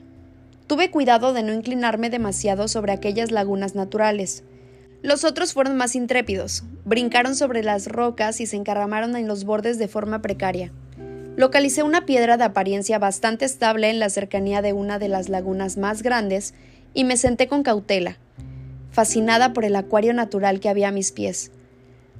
Tuve 0.67 0.91
cuidado 0.91 1.31
de 1.31 1.43
no 1.43 1.53
inclinarme 1.53 2.09
demasiado 2.09 2.67
sobre 2.67 2.91
aquellas 2.91 3.31
lagunas 3.31 3.73
naturales. 3.73 4.43
Los 5.01 5.23
otros 5.23 5.53
fueron 5.53 5.77
más 5.77 5.95
intrépidos, 5.95 6.65
brincaron 6.83 7.35
sobre 7.35 7.63
las 7.63 7.87
rocas 7.87 8.41
y 8.41 8.47
se 8.47 8.57
encarramaron 8.57 9.15
en 9.15 9.29
los 9.29 9.45
bordes 9.45 9.77
de 9.77 9.87
forma 9.87 10.21
precaria. 10.21 10.73
Localicé 11.37 11.83
una 11.83 12.05
piedra 12.05 12.35
de 12.35 12.43
apariencia 12.43 12.99
bastante 12.99 13.45
estable 13.45 13.89
en 13.89 13.99
la 13.99 14.09
cercanía 14.09 14.61
de 14.61 14.73
una 14.73 14.99
de 14.99 15.07
las 15.07 15.29
lagunas 15.29 15.77
más 15.77 16.01
grandes 16.01 16.53
y 16.93 17.05
me 17.05 17.15
senté 17.15 17.47
con 17.47 17.63
cautela, 17.63 18.17
fascinada 18.91 19.53
por 19.53 19.63
el 19.63 19.75
acuario 19.77 20.13
natural 20.13 20.59
que 20.59 20.67
había 20.67 20.89
a 20.89 20.91
mis 20.91 21.13
pies. 21.13 21.51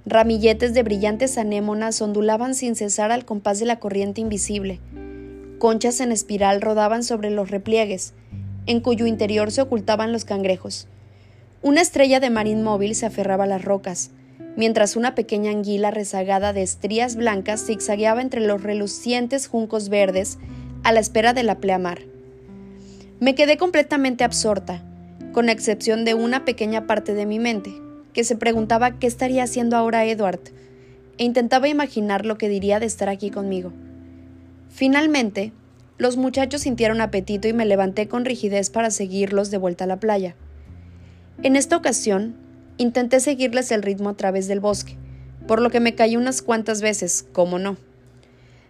Ramilletes 0.07 0.75
de 0.75 0.83
brillantes 0.83 1.35
anémonas 1.39 1.99
ondulaban 1.99 2.53
sin 2.53 2.75
cesar 2.75 3.11
al 3.11 3.25
compás 3.25 3.59
de 3.59 3.65
la 3.65 3.79
corriente 3.79 4.21
invisible. 4.21 4.79
Conchas 5.57 5.99
en 5.99 6.11
espiral 6.11 6.61
rodaban 6.61 7.03
sobre 7.03 7.31
los 7.31 7.49
repliegues, 7.49 8.13
en 8.67 8.81
cuyo 8.81 9.07
interior 9.07 9.51
se 9.51 9.61
ocultaban 9.61 10.11
los 10.11 10.23
cangrejos. 10.23 10.87
Una 11.63 11.81
estrella 11.81 12.19
de 12.19 12.29
mar 12.29 12.45
inmóvil 12.45 12.93
se 12.93 13.07
aferraba 13.07 13.45
a 13.45 13.47
las 13.47 13.65
rocas, 13.65 14.11
mientras 14.55 14.95
una 14.95 15.15
pequeña 15.15 15.49
anguila 15.49 15.89
rezagada 15.89 16.53
de 16.53 16.61
estrías 16.61 17.15
blancas 17.15 17.65
zigzagueaba 17.65 18.21
entre 18.21 18.41
los 18.41 18.61
relucientes 18.61 19.47
juncos 19.47 19.89
verdes 19.89 20.37
a 20.83 20.91
la 20.91 20.99
espera 20.99 21.33
de 21.33 21.41
la 21.41 21.55
pleamar. 21.55 22.01
Me 23.19 23.33
quedé 23.33 23.57
completamente 23.57 24.23
absorta, 24.23 24.83
con 25.31 25.49
excepción 25.49 26.05
de 26.05 26.13
una 26.13 26.45
pequeña 26.45 26.85
parte 26.85 27.15
de 27.15 27.25
mi 27.25 27.39
mente, 27.39 27.73
que 28.15 28.23
se 28.23 28.37
preguntaba 28.37 28.97
qué 28.97 29.07
estaría 29.07 29.43
haciendo 29.43 29.75
ahora 29.75 30.05
Edward, 30.05 30.39
e 31.17 31.25
intentaba 31.25 31.67
imaginar 31.67 32.25
lo 32.25 32.37
que 32.37 32.47
diría 32.47 32.79
de 32.79 32.85
estar 32.85 33.09
aquí 33.09 33.29
conmigo. 33.29 33.73
Finalmente, 34.69 35.51
los 35.97 36.15
muchachos 36.15 36.61
sintieron 36.61 37.01
apetito 37.01 37.49
y 37.49 37.53
me 37.53 37.65
levanté 37.65 38.07
con 38.07 38.23
rigidez 38.23 38.69
para 38.69 38.89
seguirlos 38.89 39.51
de 39.51 39.57
vuelta 39.57 39.83
a 39.83 39.87
la 39.87 39.99
playa. 39.99 40.33
En 41.43 41.57
esta 41.57 41.75
ocasión, 41.75 42.35
intenté 42.77 43.19
seguirles 43.19 43.69
el 43.71 43.83
ritmo 43.83 44.09
a 44.09 44.17
través 44.17 44.47
del 44.47 44.61
bosque, 44.61 44.95
por 45.45 45.61
lo 45.61 45.69
que 45.69 45.81
me 45.81 45.93
caí 45.93 46.15
unas 46.15 46.41
cuantas 46.41 46.81
veces, 46.81 47.25
como 47.33 47.59
no. 47.59 47.75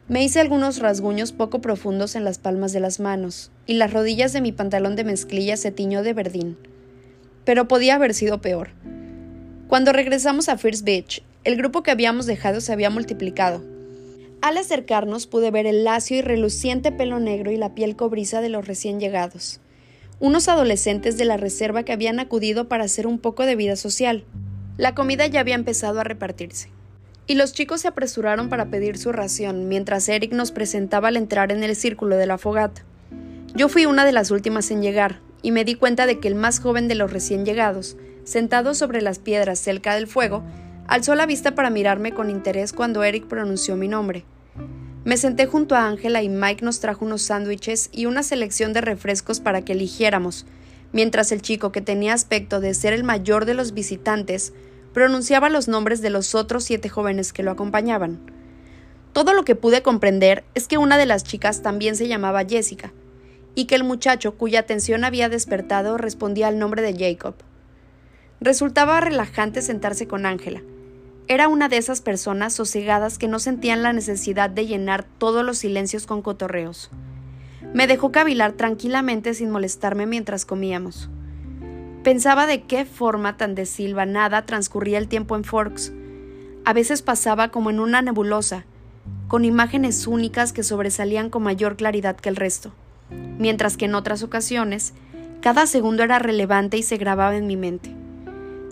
Me 0.08 0.24
hice 0.24 0.40
algunos 0.40 0.80
rasguños 0.80 1.32
poco 1.32 1.62
profundos 1.62 2.16
en 2.16 2.24
las 2.24 2.40
palmas 2.40 2.74
de 2.74 2.80
las 2.80 3.00
manos, 3.00 3.52
y 3.68 3.76
las 3.76 3.94
rodillas 3.94 4.34
de 4.34 4.42
mi 4.42 4.52
pantalón 4.52 4.96
de 4.96 5.04
mezclilla 5.04 5.56
se 5.56 5.72
tiñó 5.72 6.02
de 6.02 6.14
verdín. 6.14 6.58
Pero 7.44 7.68
podía 7.68 7.96
haber 7.96 8.16
sido 8.16 8.42
peor. 8.42 8.70
Cuando 9.68 9.92
regresamos 9.92 10.48
a 10.48 10.58
First 10.58 10.86
Beach, 10.86 11.24
el 11.44 11.58
grupo 11.58 11.84
que 11.84 11.92
habíamos 11.92 12.26
dejado 12.26 12.62
se 12.62 12.72
había 12.72 12.90
multiplicado. 12.90 13.64
Al 14.42 14.58
acercarnos 14.58 15.26
pude 15.26 15.50
ver 15.50 15.66
el 15.66 15.84
lacio 15.84 16.18
y 16.18 16.22
reluciente 16.22 16.92
pelo 16.92 17.20
negro 17.20 17.52
y 17.52 17.58
la 17.58 17.74
piel 17.74 17.96
cobriza 17.96 18.42
de 18.42 18.50
los 18.50 18.68
recién 18.68 19.00
llegados. 19.00 19.60
Unos 20.20 20.48
adolescentes 20.48 21.18
de 21.18 21.26
la 21.26 21.38
reserva 21.38 21.84
que 21.84 21.94
habían 21.94 22.20
acudido 22.20 22.68
para 22.68 22.84
hacer 22.84 23.08
un 23.08 23.20
poco 23.20 23.46
de 23.46 23.56
vida 23.56 23.76
social. 23.76 24.24
La 24.78 24.94
comida 24.94 25.26
ya 25.26 25.40
había 25.40 25.56
empezado 25.56 26.00
a 26.00 26.04
repartirse 26.04 26.70
y 27.28 27.36
los 27.36 27.54
chicos 27.54 27.82
se 27.82 27.88
apresuraron 27.88 28.50
para 28.50 28.66
pedir 28.70 28.98
su 28.98 29.12
ración 29.12 29.68
mientras 29.68 30.08
Eric 30.10 30.32
nos 30.34 30.52
presentaba 30.52 31.08
al 31.08 31.18
entrar 31.18 31.52
en 31.52 31.64
el 31.64 31.76
círculo 31.76 32.18
de 32.18 32.28
la 32.28 32.38
fogata. 32.38 32.84
Yo 33.56 33.70
fui 33.70 33.86
una 33.86 34.06
de 34.06 34.12
las 34.12 34.32
últimas 34.32 34.70
en 34.70 34.82
llegar 34.82 35.20
y 35.42 35.52
me 35.52 35.64
di 35.64 35.76
cuenta 35.76 36.06
de 36.06 36.20
que 36.20 36.28
el 36.28 36.36
más 36.36 36.60
joven 36.60 36.88
de 36.88 36.96
los 36.96 37.12
recién 37.12 37.46
llegados, 37.46 37.98
sentado 38.26 38.74
sobre 38.74 39.02
las 39.02 39.20
piedras 39.20 39.60
cerca 39.60 39.96
del 39.96 40.08
fuego, 40.08 40.44
alzó 40.88 41.16
la 41.16 41.26
vista 41.26 41.56
para 41.56 41.70
mirarme 41.70 42.12
con 42.12 42.30
interés 42.30 42.74
cuando 42.74 43.04
Eric 43.04 43.28
pronunció 43.28 43.78
mi 43.78 43.88
nombre. 43.88 44.26
Me 45.06 45.18
senté 45.18 45.46
junto 45.46 45.76
a 45.76 45.88
Ángela 45.88 46.24
y 46.24 46.30
Mike 46.30 46.66
nos 46.66 46.80
trajo 46.80 47.06
unos 47.06 47.22
sándwiches 47.22 47.90
y 47.94 48.08
una 48.08 48.24
selección 48.24 48.74
de 48.74 48.82
refrescos 48.82 49.40
para 49.40 49.62
que 49.62 49.74
eligiéramos, 49.74 50.46
mientras 50.92 51.32
el 51.32 51.42
chico 51.42 51.72
que 51.72 51.82
tenía 51.82 52.14
aspecto 52.14 52.60
de 52.60 52.74
ser 52.74 52.94
el 52.94 53.04
mayor 53.04 53.46
de 53.46 53.54
los 53.54 53.74
visitantes 53.74 54.52
pronunciaba 54.94 55.50
los 55.50 55.68
nombres 55.68 56.02
de 56.02 56.10
los 56.10 56.36
otros 56.36 56.64
siete 56.64 56.90
jóvenes 56.90 57.34
que 57.34 57.44
lo 57.44 57.52
acompañaban. 57.52 58.20
Todo 59.14 59.34
lo 59.34 59.46
que 59.46 59.56
pude 59.56 59.82
comprender 59.82 60.44
es 60.56 60.68
que 60.68 60.78
una 60.78 60.98
de 60.98 61.06
las 61.06 61.24
chicas 61.24 61.62
también 61.62 61.96
se 61.96 62.08
llamaba 62.08 62.46
Jessica, 62.46 62.92
y 63.56 63.66
que 63.66 63.76
el 63.76 63.84
muchacho 63.84 64.36
cuya 64.36 64.62
atención 64.62 65.04
había 65.04 65.30
despertado 65.30 65.98
respondía 65.98 66.48
al 66.48 66.60
nombre 66.60 66.82
de 66.82 66.94
Jacob. 66.98 67.36
Resultaba 68.46 69.02
relajante 69.02 69.64
sentarse 69.64 70.06
con 70.06 70.28
Ángela. 70.28 70.62
Era 71.28 71.48
una 71.48 71.68
de 71.68 71.78
esas 71.78 72.02
personas 72.04 72.54
sosegadas 72.54 73.18
que 73.18 73.28
no 73.28 73.40
sentían 73.40 73.82
la 73.82 73.92
necesidad 73.92 74.52
de 74.52 74.68
llenar 74.68 75.04
todos 75.18 75.44
los 75.44 75.58
silencios 75.58 76.06
con 76.06 76.22
cotorreos. 76.22 76.92
Me 77.74 77.88
dejó 77.88 78.12
cavilar 78.12 78.52
tranquilamente 78.52 79.34
sin 79.34 79.50
molestarme 79.50 80.06
mientras 80.06 80.46
comíamos. 80.46 81.10
Pensaba 82.04 82.46
de 82.46 82.62
qué 82.62 82.86
forma 82.86 83.36
tan 83.36 83.56
desilvanada 83.56 84.46
transcurría 84.46 85.00
el 85.00 85.08
tiempo 85.08 85.36
en 85.36 85.44
Forks. 85.44 85.92
A 86.66 86.74
veces 86.74 87.02
pasaba 87.02 87.50
como 87.50 87.72
en 87.72 87.80
una 87.80 88.04
nebulosa, 88.04 88.66
con 89.28 89.44
imágenes 89.44 90.06
únicas 90.06 90.54
que 90.54 90.62
sobresalían 90.62 91.32
con 91.32 91.42
mayor 91.42 91.78
claridad 91.78 92.16
que 92.16 92.30
el 92.30 92.36
resto, 92.36 92.74
mientras 93.40 93.76
que 93.76 93.86
en 93.86 93.96
otras 93.96 94.22
ocasiones 94.22 94.94
cada 95.42 95.66
segundo 95.66 96.04
era 96.04 96.20
relevante 96.20 96.78
y 96.78 96.84
se 96.84 96.98
grababa 96.98 97.38
en 97.38 97.48
mi 97.48 97.58
mente. 97.58 98.05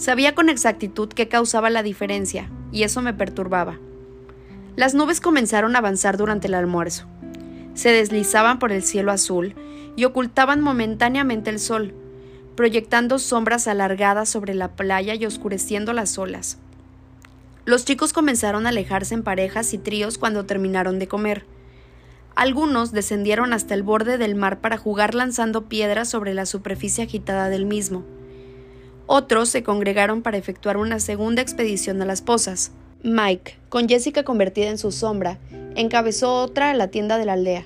Sabía 0.04 0.36
con 0.36 0.50
exactitud 0.50 1.08
qué 1.08 1.30
causaba 1.30 1.70
la 1.70 1.82
diferencia, 1.82 2.50
y 2.74 2.84
eso 2.84 3.02
me 3.02 3.14
perturbaba. 3.14 3.80
Las 4.76 4.94
nubes 4.94 5.22
comenzaron 5.22 5.78
a 5.78 5.80
avanzar 5.80 6.18
durante 6.18 6.48
el 6.48 6.56
almuerzo. 6.56 7.06
Se 7.74 7.88
deslizaban 7.94 8.60
por 8.60 8.74
el 8.74 8.84
cielo 8.84 9.14
azul 9.14 9.56
y 9.96 10.04
ocultaban 10.04 10.60
momentáneamente 10.60 11.52
el 11.52 11.58
sol, 11.58 11.94
proyectando 12.58 13.18
sombras 13.18 13.70
alargadas 13.70 14.28
sobre 14.28 14.54
la 14.56 14.76
playa 14.76 15.16
y 15.16 15.26
oscureciendo 15.26 15.94
las 15.94 16.18
olas. 16.18 16.58
Los 17.64 17.86
chicos 17.86 18.12
comenzaron 18.12 18.66
a 18.66 18.70
alejarse 18.72 19.14
en 19.14 19.24
parejas 19.24 19.74
y 19.74 19.78
tríos 19.78 20.18
cuando 20.18 20.46
terminaron 20.46 21.00
de 21.00 21.08
comer. 21.08 21.46
Algunos 22.36 22.92
descendieron 22.92 23.54
hasta 23.54 23.74
el 23.74 23.84
borde 23.84 24.18
del 24.18 24.36
mar 24.36 24.60
para 24.60 24.78
jugar 24.78 25.16
lanzando 25.16 25.70
piedras 25.70 26.10
sobre 26.10 26.34
la 26.34 26.46
superficie 26.46 27.06
agitada 27.06 27.48
del 27.48 27.66
mismo. 27.66 28.04
Otros 29.06 29.50
se 29.50 29.64
congregaron 29.64 30.22
para 30.22 30.38
efectuar 30.38 30.78
una 30.78 31.00
segunda 31.00 31.42
expedición 31.42 32.02
a 32.02 32.06
las 32.06 32.22
pozas. 32.22 32.72
Mike, 33.04 33.58
con 33.68 33.90
Jessica 33.90 34.24
convertida 34.24 34.70
en 34.70 34.78
su 34.78 34.94
sombra, 34.94 35.40
encabezó 35.76 36.36
otra 36.36 36.72
a 36.72 36.74
la 36.74 36.88
tienda 36.88 37.18
de 37.18 37.26
la 37.26 37.34
aldea. 37.34 37.66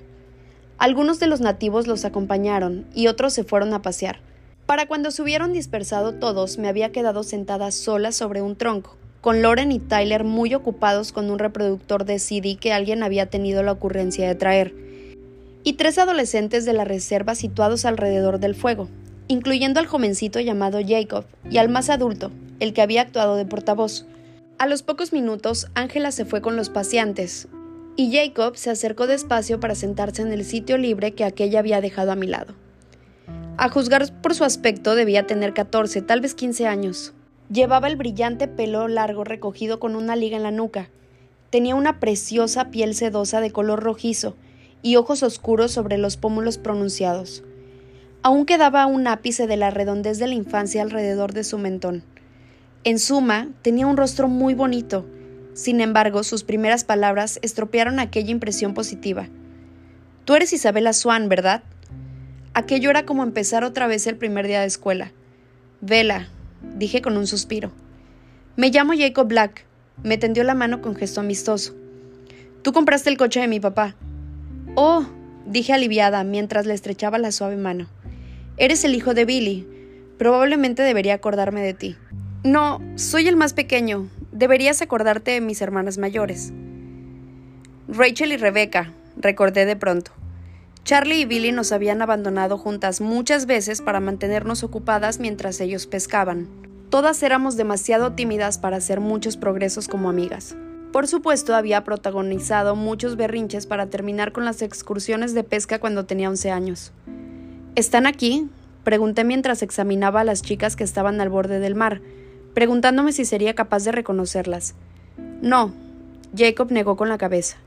Algunos 0.79 1.19
de 1.19 1.27
los 1.27 1.39
nativos 1.39 1.85
los 1.85 2.05
acompañaron 2.05 2.85
y 2.95 3.07
otros 3.07 3.33
se 3.33 3.43
fueron 3.43 3.73
a 3.73 3.83
pasear. 3.83 4.19
Para 4.65 4.87
cuando 4.87 5.11
se 5.11 5.21
hubieron 5.21 5.53
dispersado 5.53 6.13
todos, 6.15 6.57
me 6.57 6.67
había 6.67 6.91
quedado 6.91 7.23
sentada 7.23 7.71
sola 7.71 8.11
sobre 8.11 8.41
un 8.41 8.55
tronco, 8.55 8.97
con 9.21 9.41
Loren 9.41 9.71
y 9.71 9.79
Tyler 9.79 10.23
muy 10.23 10.55
ocupados 10.55 11.11
con 11.11 11.29
un 11.29 11.39
reproductor 11.39 12.03
de 12.03 12.19
CD 12.19 12.57
que 12.59 12.73
alguien 12.73 13.03
había 13.03 13.27
tenido 13.27 13.61
la 13.61 13.71
ocurrencia 13.71 14.27
de 14.27 14.35
traer, 14.35 14.73
y 15.63 15.73
tres 15.73 15.97
adolescentes 15.97 16.65
de 16.65 16.73
la 16.73 16.83
reserva 16.83 17.35
situados 17.35 17.85
alrededor 17.85 18.39
del 18.39 18.55
fuego, 18.55 18.89
incluyendo 19.27 19.79
al 19.79 19.87
jovencito 19.87 20.39
llamado 20.39 20.79
Jacob 20.85 21.25
y 21.49 21.57
al 21.57 21.69
más 21.69 21.89
adulto, 21.89 22.31
el 22.59 22.73
que 22.73 22.81
había 22.81 23.01
actuado 23.01 23.35
de 23.35 23.45
portavoz. 23.45 24.05
A 24.57 24.67
los 24.67 24.83
pocos 24.83 25.13
minutos, 25.13 25.67
Ángela 25.75 26.11
se 26.11 26.25
fue 26.25 26.41
con 26.41 26.55
los 26.55 26.69
paseantes, 26.69 27.47
y 27.95 28.15
Jacob 28.15 28.57
se 28.57 28.69
acercó 28.69 29.07
despacio 29.07 29.59
para 29.59 29.75
sentarse 29.75 30.21
en 30.21 30.31
el 30.31 30.45
sitio 30.45 30.77
libre 30.77 31.13
que 31.13 31.25
aquella 31.25 31.59
había 31.59 31.81
dejado 31.81 32.11
a 32.11 32.15
mi 32.15 32.27
lado. 32.27 32.53
A 33.57 33.69
juzgar 33.69 34.21
por 34.21 34.35
su 34.35 34.43
aspecto 34.43 34.95
debía 34.95 35.25
tener 35.25 35.53
14, 35.53 36.03
tal 36.03 36.21
vez 36.21 36.35
15 36.35 36.67
años. 36.67 37.13
Llevaba 37.51 37.87
el 37.87 37.95
brillante 37.95 38.47
pelo 38.47 38.87
largo 38.87 39.23
recogido 39.23 39.79
con 39.79 39.95
una 39.95 40.15
liga 40.15 40.37
en 40.37 40.43
la 40.43 40.51
nuca. 40.51 40.89
Tenía 41.49 41.73
una 41.73 41.99
preciosa 41.99 42.69
piel 42.69 42.93
sedosa 42.93 43.41
de 43.41 43.51
color 43.51 43.81
rojizo 43.81 44.35
y 44.83 44.95
ojos 44.95 45.23
oscuros 45.23 45.71
sobre 45.71 45.97
los 45.97 46.17
pómulos 46.17 46.59
pronunciados. 46.59 47.43
Aún 48.23 48.45
quedaba 48.45 48.85
un 48.85 49.07
ápice 49.07 49.47
de 49.47 49.57
la 49.57 49.69
redondez 49.69 50.19
de 50.19 50.27
la 50.27 50.33
infancia 50.33 50.81
alrededor 50.81 51.33
de 51.33 51.43
su 51.43 51.57
mentón. 51.57 52.03
En 52.83 52.99
suma, 52.99 53.49
tenía 53.61 53.87
un 53.87 53.97
rostro 53.97 54.27
muy 54.27 54.53
bonito. 54.53 55.05
Sin 55.53 55.81
embargo, 55.81 56.23
sus 56.23 56.43
primeras 56.43 56.83
palabras 56.83 57.39
estropearon 57.41 57.99
aquella 57.99 58.31
impresión 58.31 58.73
positiva. 58.73 59.27
Tú 60.25 60.35
eres 60.35 60.53
Isabela 60.53 60.93
Swan, 60.93 61.29
¿verdad? 61.29 61.63
Aquello 62.53 62.89
era 62.89 63.05
como 63.05 63.23
empezar 63.23 63.63
otra 63.63 63.87
vez 63.87 64.07
el 64.07 64.17
primer 64.17 64.47
día 64.47 64.61
de 64.61 64.67
escuela. 64.67 65.11
Vela, 65.81 66.27
dije 66.77 67.01
con 67.01 67.17
un 67.17 67.27
suspiro. 67.27 67.71
Me 68.55 68.71
llamo 68.71 68.93
Jacob 68.97 69.27
Black. 69.27 69.65
Me 70.03 70.17
tendió 70.17 70.43
la 70.43 70.55
mano 70.55 70.81
con 70.81 70.95
gesto 70.95 71.21
amistoso. 71.21 71.75
Tú 72.63 72.73
compraste 72.73 73.09
el 73.09 73.17
coche 73.17 73.39
de 73.39 73.47
mi 73.47 73.59
papá. 73.59 73.95
Oh, 74.75 75.05
dije 75.45 75.73
aliviada 75.73 76.23
mientras 76.23 76.65
le 76.65 76.73
estrechaba 76.73 77.17
la 77.19 77.31
suave 77.31 77.57
mano. 77.57 77.87
Eres 78.59 78.83
el 78.83 78.95
hijo 78.95 79.13
de 79.13 79.25
Billy. 79.25 79.67
Probablemente 80.17 80.81
debería 80.81 81.13
acordarme 81.13 81.61
de 81.61 81.75
ti. 81.75 81.95
No, 82.43 82.81
soy 82.95 83.27
el 83.27 83.35
más 83.35 83.53
pequeño. 83.53 84.09
Deberías 84.31 84.81
acordarte 84.81 85.29
de 85.29 85.41
mis 85.41 85.61
hermanas 85.61 85.99
mayores. 85.99 86.51
Rachel 87.87 88.31
y 88.31 88.37
Rebecca, 88.37 88.93
recordé 89.15 89.65
de 89.65 89.75
pronto. 89.75 90.11
Charlie 90.83 91.21
y 91.21 91.25
Billy 91.25 91.51
nos 91.51 91.71
habían 91.71 92.01
abandonado 92.01 92.57
juntas 92.57 92.99
muchas 92.99 93.45
veces 93.45 93.83
para 93.83 93.99
mantenernos 93.99 94.63
ocupadas 94.63 95.19
mientras 95.19 95.61
ellos 95.61 95.85
pescaban. 95.85 96.47
Todas 96.89 97.21
éramos 97.21 97.57
demasiado 97.57 98.13
tímidas 98.13 98.57
para 98.57 98.77
hacer 98.77 98.99
muchos 98.99 99.37
progresos 99.37 99.87
como 99.87 100.09
amigas. 100.09 100.55
Por 100.91 101.07
supuesto, 101.07 101.53
había 101.53 101.83
protagonizado 101.83 102.75
muchos 102.75 103.17
berrinches 103.17 103.67
para 103.67 103.91
terminar 103.91 104.31
con 104.31 104.45
las 104.45 104.63
excursiones 104.63 105.35
de 105.35 105.43
pesca 105.43 105.79
cuando 105.79 106.05
tenía 106.05 106.29
11 106.29 106.49
años. 106.49 106.91
¿Están 107.77 108.07
aquí? 108.07 108.49
Pregunté 108.83 109.23
mientras 109.23 109.61
examinaba 109.61 110.21
a 110.21 110.23
las 110.23 110.41
chicas 110.41 110.75
que 110.75 110.83
estaban 110.83 111.21
al 111.21 111.29
borde 111.29 111.59
del 111.59 111.75
mar, 111.75 112.01
preguntándome 112.55 113.11
si 113.11 113.23
sería 113.23 113.53
capaz 113.53 113.83
de 113.83 113.91
reconocerlas. 113.91 114.73
No, 115.43 115.75
Jacob 116.35 116.71
negó 116.71 116.97
con 116.97 117.07
la 117.07 117.19
cabeza. 117.19 117.57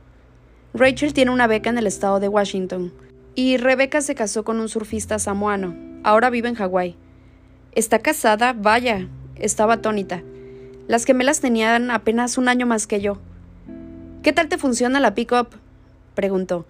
Rachel 0.75 1.15
tiene 1.15 1.31
una 1.31 1.47
beca 1.47 1.71
en 1.71 1.79
el 1.79 1.87
estado 1.87 2.19
de 2.19 2.27
Washington. 2.27 2.93
Y 3.37 3.57
Rebeca 3.57 4.01
se 4.01 4.17
casó 4.17 4.43
con 4.43 4.59
un 4.59 4.69
surfista 4.69 5.21
samoano. 5.21 5.77
Ahora 6.03 6.29
vive 6.29 6.49
en 6.49 6.57
Hawái. 6.57 6.97
¿Está 7.71 8.01
casada? 8.01 8.53
Vaya. 8.53 9.07
Estaba 9.37 9.75
atónita. 9.75 10.25
Las 10.89 11.05
gemelas 11.05 11.41
tenían 11.41 11.93
apenas 11.93 12.37
un 12.37 12.49
año 12.49 12.67
más 12.67 12.89
que 12.89 13.01
yo. 13.01 13.19
¿Qué 14.25 14.33
tal 14.33 14.49
te 14.49 14.59
funciona 14.59 14.99
la 14.99 15.15
pick-up? 15.15 15.51
preguntó. 16.17 16.67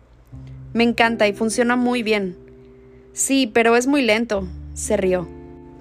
Me 0.75 0.85
encanta 0.85 1.27
y 1.27 1.33
funciona 1.33 1.77
muy 1.77 2.03
bien. 2.03 2.50
Sí, 3.13 3.51
pero 3.53 3.77
es 3.77 3.87
muy 3.87 4.03
lento, 4.03 4.47
se 4.75 4.97
rió. 4.97 5.29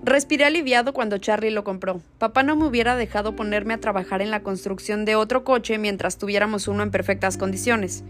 Respiré 0.04 0.46
aliviado 0.46 0.94
cuando 0.94 1.18
Charlie 1.18 1.52
lo 1.52 1.64
compró. 1.64 2.02
Papá 2.18 2.42
no 2.44 2.56
me 2.56 2.66
hubiera 2.66 2.96
dejado 2.96 3.36
ponerme 3.36 3.74
a 3.74 3.80
trabajar 3.80 4.22
en 4.22 4.32
la 4.32 4.42
construcción 4.42 5.06
de 5.06 5.16
otro 5.16 5.44
coche 5.44 5.78
mientras 5.78 6.18
tuviéramos 6.18 6.68
uno 6.68 6.84
en 6.84 6.92
perfectas 6.92 7.38
condiciones. 7.38 8.04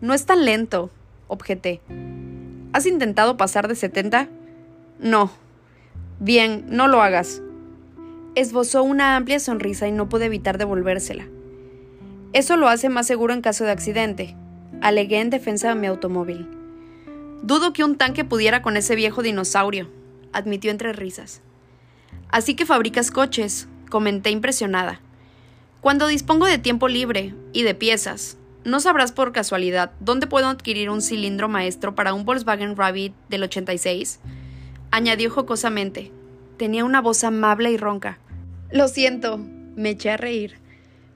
No 0.00 0.14
es 0.14 0.26
tan 0.26 0.44
lento, 0.44 0.90
objeté. 1.26 1.80
¿Has 2.72 2.86
intentado 2.86 3.36
pasar 3.36 3.66
de 3.66 3.74
70? 3.74 4.28
No. 5.00 5.30
Bien, 6.20 6.64
no 6.68 6.86
lo 6.86 7.02
hagas. 7.02 7.42
Esbozó 8.34 8.84
una 8.84 9.16
amplia 9.16 9.40
sonrisa 9.40 9.88
y 9.88 9.92
no 9.92 10.08
pude 10.08 10.26
evitar 10.26 10.56
devolvérsela. 10.58 11.26
Eso 12.32 12.56
lo 12.56 12.68
hace 12.68 12.88
más 12.88 13.06
seguro 13.06 13.34
en 13.34 13.40
caso 13.40 13.64
de 13.64 13.72
accidente, 13.72 14.36
alegué 14.80 15.18
en 15.20 15.30
defensa 15.30 15.70
de 15.70 15.74
mi 15.74 15.86
automóvil. 15.86 16.46
Dudo 17.48 17.72
que 17.72 17.82
un 17.82 17.96
tanque 17.96 18.26
pudiera 18.26 18.60
con 18.60 18.76
ese 18.76 18.94
viejo 18.94 19.22
dinosaurio, 19.22 19.88
admitió 20.34 20.70
entre 20.70 20.92
risas. 20.92 21.40
Así 22.28 22.54
que 22.54 22.66
fabricas 22.66 23.10
coches, 23.10 23.68
comenté 23.88 24.28
impresionada. 24.28 25.00
Cuando 25.80 26.08
dispongo 26.08 26.44
de 26.44 26.58
tiempo 26.58 26.88
libre 26.88 27.34
y 27.54 27.62
de 27.62 27.74
piezas, 27.74 28.36
¿No 28.64 28.80
sabrás 28.80 29.12
por 29.12 29.32
casualidad 29.32 29.92
dónde 29.98 30.26
puedo 30.26 30.46
adquirir 30.46 30.90
un 30.90 31.00
cilindro 31.00 31.48
maestro 31.48 31.94
para 31.94 32.12
un 32.12 32.26
Volkswagen 32.26 32.76
Rabbit 32.76 33.14
del 33.30 33.44
86? 33.44 34.20
Añadió 34.90 35.30
jocosamente. 35.30 36.12
Tenía 36.58 36.84
una 36.84 37.00
voz 37.00 37.24
amable 37.24 37.70
y 37.70 37.78
ronca. 37.78 38.18
Lo 38.70 38.88
siento, 38.88 39.38
me 39.38 39.90
eché 39.90 40.10
a 40.10 40.18
reír. 40.18 40.58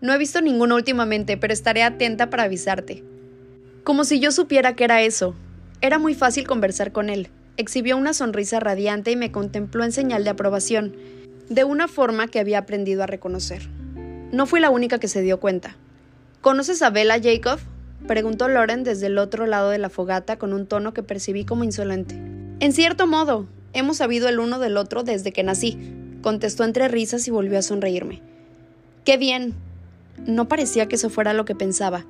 No 0.01 0.15
he 0.15 0.19
visto 0.19 0.41
ninguno 0.41 0.77
últimamente, 0.77 1.37
pero 1.37 1.53
estaré 1.53 1.83
atenta 1.83 2.31
para 2.31 2.45
avisarte. 2.45 3.05
Como 3.85 4.05
si 4.05 4.19
yo 4.19 4.33
supiera 4.33 4.75
que 4.77 4.85
era 4.85 5.03
eso. 5.03 5.35
Era 5.83 5.99
muy 5.99 6.15
fácil 6.15 6.47
conversar 6.47 6.93
con 6.93 7.11
él. 7.11 7.29
Exhibió 7.57 7.97
una 7.97 8.15
sonrisa 8.15 8.61
radiante 8.61 9.11
y 9.11 9.17
me 9.17 9.33
contempló 9.33 9.83
en 9.83 9.91
señal 9.91 10.23
de 10.23 10.31
aprobación, 10.31 10.95
de 11.49 11.65
una 11.65 11.89
forma 11.89 12.29
que 12.29 12.39
había 12.39 12.59
aprendido 12.59 13.03
a 13.03 13.09
reconocer. 13.09 13.69
No 14.31 14.47
fui 14.47 14.61
la 14.61 14.71
única 14.71 15.01
que 15.01 15.09
se 15.09 15.23
dio 15.23 15.41
cuenta. 15.41 15.77
¿Conoces 16.41 16.83
a 16.83 16.91
Bella 16.91 17.21
Jacob? 17.21 17.59
preguntó 18.07 18.49
Loren 18.49 18.85
desde 18.85 19.07
el 19.07 19.19
otro 19.19 19.47
lado 19.47 19.71
de 19.71 19.79
la 19.79 19.91
fogata 19.91 20.39
con 20.39 20.53
un 20.53 20.67
tono 20.67 20.95
que 20.95 21.03
percibí 21.03 21.45
como 21.45 21.65
insolente. 21.65 22.15
En 22.61 22.73
cierto 22.73 23.09
modo, 23.09 23.49
hemos 23.73 23.97
sabido 23.97 24.29
el 24.29 24.39
uno 24.39 24.61
del 24.61 24.77
otro 24.77 25.03
desde 25.03 25.33
que 25.33 25.43
nací, 25.43 25.79
contestó 26.23 26.63
entre 26.63 26.87
risas 26.87 27.27
y 27.27 27.33
volvió 27.33 27.59
a 27.59 27.63
sonreírme. 27.63 28.23
¡Qué 29.05 29.17
bien! 29.17 29.55
No 30.27 30.47
parecía 30.47 30.87
que 30.87 30.95
eso 30.95 31.11
fuera 31.11 31.35
lo 31.35 31.45
que 31.45 31.57
pensaba, 31.57 32.07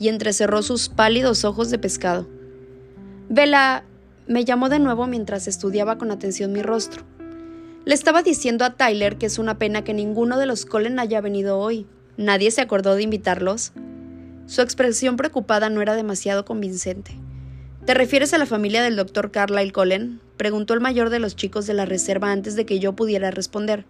y 0.00 0.08
entrecerró 0.08 0.62
sus 0.62 0.88
pálidos 0.88 1.44
ojos 1.44 1.70
de 1.70 1.78
pescado. 1.78 2.26
Vela 3.34 3.84
me 4.26 4.44
llamó 4.44 4.68
de 4.68 4.78
nuevo 4.78 5.06
mientras 5.06 5.48
estudiaba 5.48 5.96
con 5.96 6.10
atención 6.10 6.52
mi 6.52 6.60
rostro. 6.60 7.02
Le 7.86 7.94
estaba 7.94 8.22
diciendo 8.22 8.62
a 8.66 8.74
Tyler 8.74 9.16
que 9.16 9.24
es 9.24 9.38
una 9.38 9.56
pena 9.56 9.84
que 9.84 9.94
ninguno 9.94 10.38
de 10.38 10.44
los 10.44 10.66
Colen 10.66 10.98
haya 10.98 11.22
venido 11.22 11.58
hoy, 11.58 11.86
¿Nadie 12.18 12.50
se 12.50 12.60
acordó 12.60 12.94
de 12.94 13.04
invitarlos? 13.04 13.72
Su 14.44 14.60
expresión 14.60 15.16
preocupada 15.16 15.70
no 15.70 15.80
era 15.80 15.94
demasiado 15.94 16.44
convincente. 16.44 17.12
¿Te 17.86 17.94
refieres 17.94 18.34
a 18.34 18.38
la 18.38 18.44
familia 18.44 18.82
del 18.82 18.96
doctor 18.96 19.30
Carlyle 19.30 19.72
Cullen? 19.72 20.20
preguntó 20.36 20.74
el 20.74 20.82
mayor 20.82 21.08
de 21.08 21.18
los 21.18 21.34
chicos 21.34 21.66
de 21.66 21.72
la 21.72 21.86
reserva 21.86 22.32
antes 22.32 22.54
de 22.54 22.66
que 22.66 22.80
yo 22.80 22.92
pudiera 22.92 23.30
responder, 23.30 23.86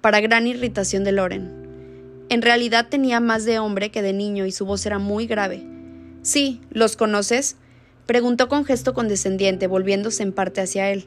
para 0.00 0.20
gran 0.20 0.48
irritación 0.48 1.04
de 1.04 1.12
Loren. 1.12 2.24
En 2.28 2.42
realidad 2.42 2.88
tenía 2.90 3.20
más 3.20 3.44
de 3.44 3.60
hombre 3.60 3.92
que 3.92 4.02
de 4.02 4.12
niño 4.12 4.46
y 4.46 4.50
su 4.50 4.66
voz 4.66 4.84
era 4.84 4.98
muy 4.98 5.28
grave. 5.28 5.64
Sí, 6.22 6.60
¿los 6.70 6.96
conoces? 6.96 7.56
Preguntó 8.06 8.48
con 8.48 8.64
gesto 8.64 8.94
condescendiente, 8.94 9.66
volviéndose 9.66 10.22
en 10.22 10.32
parte 10.32 10.60
hacia 10.60 10.90
él. 10.90 11.06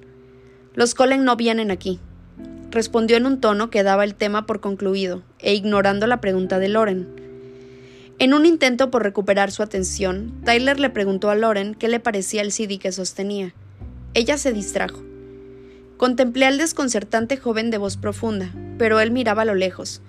Los 0.74 0.96
Cullen 0.96 1.24
no 1.24 1.36
vienen 1.36 1.72
aquí 1.72 2.00
respondió 2.72 3.18
en 3.18 3.26
un 3.26 3.40
tono 3.40 3.70
que 3.70 3.84
daba 3.84 4.04
el 4.04 4.16
tema 4.16 4.46
por 4.46 4.60
concluido, 4.60 5.24
e 5.40 5.54
ignorando 5.54 6.08
la 6.08 6.22
pregunta 6.22 6.60
de 6.60 6.70
Loren. 6.70 7.08
En 8.20 8.34
un 8.34 8.46
intento 8.46 8.90
por 8.90 9.04
recuperar 9.04 9.52
su 9.52 9.64
atención, 9.64 10.34
Tyler 10.44 10.80
le 10.80 10.90
preguntó 10.90 11.30
a 11.30 11.36
Lauren 11.36 11.76
qué 11.76 11.88
le 11.88 12.00
parecía 12.00 12.42
el 12.42 12.52
CD 12.52 12.80
que 12.80 12.92
sostenía. 12.92 13.54
Ella 14.14 14.38
se 14.38 14.54
distrajo. 14.54 15.04
Contemplé 15.98 16.46
al 16.46 16.58
desconcertante 16.58 17.38
joven 17.38 17.70
de 17.70 17.78
voz 17.78 17.98
profunda, 17.98 18.54
pero 18.78 19.00
él 19.00 19.12
miraba 19.12 19.44
a 19.44 19.46
lo 19.46 19.56
lejos, 19.56 20.02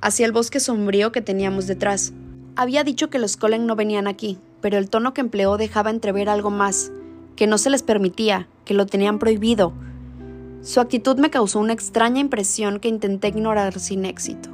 hacia 0.00 0.26
el 0.26 0.32
bosque 0.32 0.60
sombrío 0.60 1.12
que 1.12 1.22
teníamos 1.22 1.66
detrás. 1.66 2.12
Había 2.54 2.84
dicho 2.84 3.10
que 3.10 3.18
los 3.18 3.36
Colen 3.36 3.66
no 3.66 3.76
venían 3.76 4.06
aquí, 4.06 4.38
pero 4.60 4.78
el 4.78 4.90
tono 4.90 5.14
que 5.14 5.20
empleó 5.20 5.56
dejaba 5.56 5.90
entrever 5.90 6.28
algo 6.28 6.50
más, 6.50 6.92
que 7.36 7.46
no 7.46 7.58
se 7.58 7.70
les 7.70 7.82
permitía, 7.82 8.48
que 8.64 8.74
lo 8.74 8.86
tenían 8.86 9.18
prohibido. 9.18 9.72
Su 10.62 10.80
actitud 10.80 11.18
me 11.18 11.30
causó 11.30 11.60
una 11.60 11.72
extraña 11.72 12.20
impresión 12.20 12.80
que 12.80 12.88
intenté 12.88 13.28
ignorar 13.28 13.78
sin 13.78 14.04
éxito. 14.04 14.50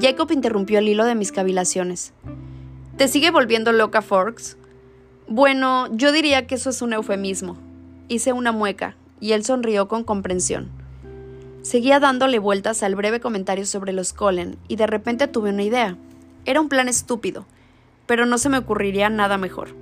Jacob 0.00 0.30
interrumpió 0.32 0.78
el 0.78 0.88
hilo 0.88 1.04
de 1.04 1.14
mis 1.14 1.32
cavilaciones. 1.32 2.12
¿Te 2.96 3.08
sigue 3.08 3.30
volviendo 3.30 3.72
loca, 3.72 4.02
Forks? 4.02 4.56
Bueno, 5.28 5.88
yo 5.94 6.12
diría 6.12 6.46
que 6.46 6.56
eso 6.56 6.70
es 6.70 6.82
un 6.82 6.92
eufemismo. 6.92 7.56
Hice 8.08 8.32
una 8.32 8.52
mueca, 8.52 8.96
y 9.20 9.32
él 9.32 9.44
sonrió 9.44 9.88
con 9.88 10.04
comprensión. 10.04 10.68
Seguía 11.62 12.00
dándole 12.00 12.38
vueltas 12.38 12.82
al 12.82 12.96
breve 12.96 13.20
comentario 13.20 13.64
sobre 13.64 13.92
los 13.92 14.12
Colen, 14.12 14.58
y 14.68 14.76
de 14.76 14.86
repente 14.86 15.28
tuve 15.28 15.50
una 15.50 15.62
idea. 15.62 15.96
Era 16.44 16.60
un 16.60 16.68
plan 16.68 16.88
estúpido, 16.88 17.46
pero 18.06 18.26
no 18.26 18.38
se 18.38 18.48
me 18.48 18.58
ocurriría 18.58 19.08
nada 19.10 19.38
mejor. 19.38 19.74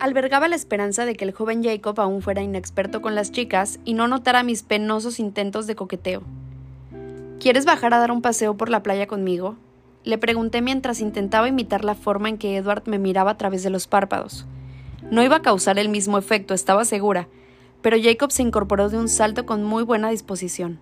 Albergaba 0.00 0.48
la 0.48 0.56
esperanza 0.56 1.06
de 1.06 1.14
que 1.14 1.24
el 1.24 1.32
joven 1.32 1.62
Jacob 1.62 2.00
aún 2.00 2.20
fuera 2.20 2.42
inexperto 2.42 3.00
con 3.00 3.14
las 3.14 3.32
chicas 3.32 3.78
y 3.84 3.94
no 3.94 4.08
notara 4.08 4.42
mis 4.42 4.62
penosos 4.62 5.18
intentos 5.18 5.66
de 5.66 5.76
coqueteo. 5.76 6.22
¿Quieres 7.40 7.64
bajar 7.64 7.94
a 7.94 7.98
dar 7.98 8.10
un 8.10 8.22
paseo 8.22 8.56
por 8.56 8.70
la 8.70 8.82
playa 8.82 9.06
conmigo? 9.06 9.56
Le 10.04 10.18
pregunté 10.18 10.62
mientras 10.62 11.00
intentaba 11.00 11.48
imitar 11.48 11.84
la 11.84 11.94
forma 11.94 12.28
en 12.28 12.38
que 12.38 12.56
Edward 12.56 12.82
me 12.86 12.98
miraba 12.98 13.32
a 13.32 13.38
través 13.38 13.62
de 13.62 13.70
los 13.70 13.86
párpados. 13.86 14.46
No 15.10 15.22
iba 15.22 15.36
a 15.36 15.42
causar 15.42 15.78
el 15.78 15.88
mismo 15.88 16.18
efecto, 16.18 16.54
estaba 16.54 16.84
segura, 16.84 17.28
pero 17.82 17.96
Jacob 18.02 18.32
se 18.32 18.42
incorporó 18.42 18.88
de 18.88 18.98
un 18.98 19.08
salto 19.08 19.46
con 19.46 19.62
muy 19.62 19.82
buena 19.82 20.10
disposición. 20.10 20.78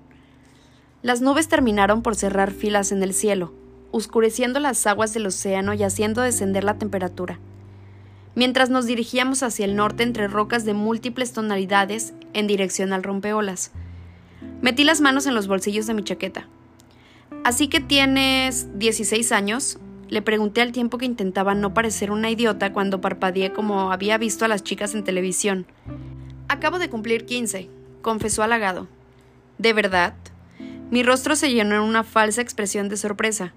Las 1.02 1.20
nubes 1.20 1.48
terminaron 1.48 2.02
por 2.02 2.14
cerrar 2.14 2.52
filas 2.52 2.92
en 2.92 3.02
el 3.02 3.12
cielo, 3.12 3.52
oscureciendo 3.92 4.58
las 4.58 4.86
aguas 4.86 5.14
del 5.14 5.26
océano 5.26 5.72
y 5.74 5.84
haciendo 5.84 6.22
descender 6.22 6.64
la 6.64 6.78
temperatura 6.78 7.38
mientras 8.34 8.70
nos 8.70 8.86
dirigíamos 8.86 9.42
hacia 9.42 9.64
el 9.64 9.76
norte 9.76 10.02
entre 10.02 10.28
rocas 10.28 10.64
de 10.64 10.74
múltiples 10.74 11.32
tonalidades 11.32 12.14
en 12.32 12.46
dirección 12.46 12.92
al 12.92 13.02
rompeolas. 13.02 13.72
Metí 14.60 14.84
las 14.84 15.00
manos 15.00 15.26
en 15.26 15.34
los 15.34 15.48
bolsillos 15.48 15.86
de 15.86 15.94
mi 15.94 16.02
chaqueta. 16.02 16.46
¿Así 17.44 17.68
que 17.68 17.80
tienes 17.80 18.78
16 18.78 19.32
años? 19.32 19.78
Le 20.08 20.22
pregunté 20.22 20.60
al 20.60 20.72
tiempo 20.72 20.98
que 20.98 21.06
intentaba 21.06 21.54
no 21.54 21.74
parecer 21.74 22.10
una 22.10 22.30
idiota 22.30 22.72
cuando 22.72 23.00
parpadeé 23.00 23.52
como 23.52 23.92
había 23.92 24.18
visto 24.18 24.44
a 24.44 24.48
las 24.48 24.62
chicas 24.62 24.94
en 24.94 25.04
televisión. 25.04 25.66
Acabo 26.48 26.78
de 26.78 26.90
cumplir 26.90 27.24
15, 27.24 27.68
confesó 28.02 28.42
halagado. 28.42 28.88
¿De 29.58 29.72
verdad? 29.72 30.14
Mi 30.90 31.02
rostro 31.02 31.34
se 31.34 31.50
llenó 31.50 31.76
en 31.76 31.80
una 31.80 32.04
falsa 32.04 32.42
expresión 32.42 32.88
de 32.88 32.98
sorpresa. 32.98 33.54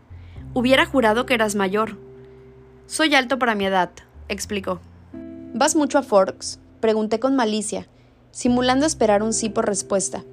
Hubiera 0.58 0.86
jurado 0.86 1.26
que 1.26 1.34
eras 1.34 1.54
mayor. 1.56 1.98
Soy 2.88 3.14
alto 3.14 3.38
para 3.38 3.56
mi 3.56 3.66
edad, 3.66 3.90
explicó. 4.30 4.80
¿Vas 5.54 5.76
mucho 5.76 5.98
a 5.98 6.02
Forks? 6.02 6.60
Pregunté 6.80 7.20
con 7.20 7.36
malicia, 7.36 7.90
simulando 8.32 8.86
esperar 8.86 9.22
un 9.22 9.34
sí 9.34 9.50
por 9.50 9.66
respuesta. 9.66 10.24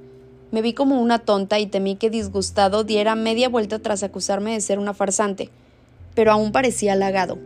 Me 0.53 0.63
vi 0.63 0.75
como 0.75 1.03
una 1.03 1.19
tonta 1.19 1.59
y 1.59 1.67
temí 1.67 1.97
que 1.97 2.09
disgustado 2.09 2.85
diera 2.85 3.17
media 3.17 3.49
vuelta 3.49 3.81
tras 3.81 4.05
acusarme 4.05 4.53
de 4.53 4.61
ser 4.61 4.79
una 4.79 4.95
farsante, 4.95 5.51
pero 6.15 6.31
aún 6.31 6.53
parecía 6.53 6.93
halagado. 6.93 7.37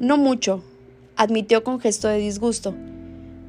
No 0.00 0.16
mucho, 0.16 0.64
admitió 1.14 1.62
con 1.62 1.78
gesto 1.78 2.08
de 2.08 2.18
disgusto, 2.18 2.74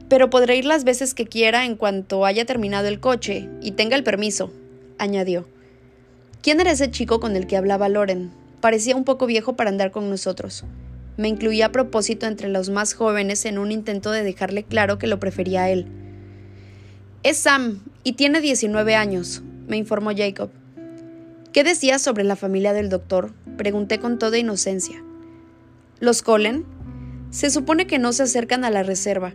pero 0.07 0.29
podré 0.29 0.55
ir 0.57 0.65
las 0.65 0.83
veces 0.83 1.15
que 1.15 1.25
quiera 1.25 1.65
en 1.65 1.75
cuanto 1.75 2.25
haya 2.25 2.45
terminado 2.45 2.89
el 2.89 2.99
coche 2.99 3.49
y 3.63 3.71
tenga 3.71 3.95
el 3.95 4.03
permiso, 4.03 4.51
añadió. 4.99 5.47
¿Quién 6.45 6.61
era 6.61 6.73
ese 6.73 6.91
chico 6.91 7.19
con 7.19 7.35
el 7.35 7.47
que 7.47 7.57
hablaba 7.57 7.89
Loren? 7.89 8.29
Parecía 8.61 8.95
un 8.95 9.03
poco 9.03 9.25
viejo 9.25 9.55
para 9.55 9.71
andar 9.71 9.89
con 9.89 10.11
nosotros. 10.11 10.63
Me 11.17 11.27
incluí 11.27 11.63
a 11.63 11.71
propósito 11.71 12.27
entre 12.27 12.49
los 12.49 12.69
más 12.69 12.93
jóvenes 12.93 13.45
en 13.45 13.57
un 13.57 13.71
intento 13.71 14.11
de 14.11 14.21
dejarle 14.21 14.61
claro 14.61 14.99
que 14.99 15.07
lo 15.07 15.19
prefería 15.19 15.63
a 15.63 15.71
él. 15.71 15.87
Es 17.23 17.37
Sam 17.37 17.79
y 18.03 18.13
tiene 18.13 18.41
19 18.41 18.93
años, 18.95 19.41
me 19.67 19.77
informó 19.77 20.11
Jacob. 20.15 20.51
¿Qué 21.51 21.63
decías 21.63 22.03
sobre 22.03 22.23
la 22.23 22.35
familia 22.35 22.73
del 22.73 22.89
doctor? 22.89 23.33
Pregunté 23.57 23.97
con 23.99 24.19
toda 24.19 24.37
inocencia. 24.37 25.03
¿Los 25.99 26.21
Colen? 26.21 26.63
Se 27.31 27.49
supone 27.49 27.87
que 27.87 27.97
no 27.97 28.13
se 28.13 28.21
acercan 28.21 28.65
a 28.65 28.69
la 28.69 28.83
reserva. 28.83 29.33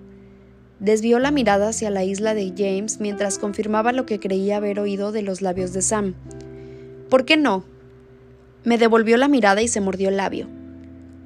Desvió 0.79 1.19
la 1.19 1.33
mirada 1.33 1.71
hacia 1.71 1.91
la 1.91 2.05
isla 2.05 2.35
de 2.35 2.55
James 2.57 3.01
mientras 3.01 3.41
confirmaba 3.41 3.91
lo 3.91 4.07
que 4.07 4.21
creía 4.21 4.59
haber 4.59 4.79
oído 4.79 5.11
de 5.11 5.23
los 5.23 5.43
labios 5.43 5.73
de 5.73 5.83
Sam. 5.83 6.15
¿Por 7.11 7.25
qué 7.25 7.37
no? 7.37 7.65
Me 8.65 8.79
devolvió 8.79 9.17
la 9.17 9.29
mirada 9.29 9.61
y 9.63 9.69
se 9.69 9.81
mordió 9.81 10.09
el 10.09 10.17
labio. 10.17 10.49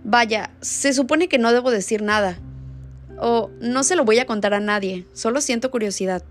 Vaya, 0.03 0.51
se 0.61 0.93
supone 0.93 1.29
que 1.29 1.39
no 1.39 1.53
debo 1.53 1.71
decir 1.71 2.03
nada. 2.03 2.39
O 3.19 3.51
no 3.61 3.85
se 3.85 3.95
lo 3.95 4.05
voy 4.05 4.19
a 4.19 4.27
contar 4.27 4.55
a 4.55 4.61
nadie, 4.61 5.07
solo 5.13 5.41
siento 5.41 5.71
curiosidad. 5.71 6.23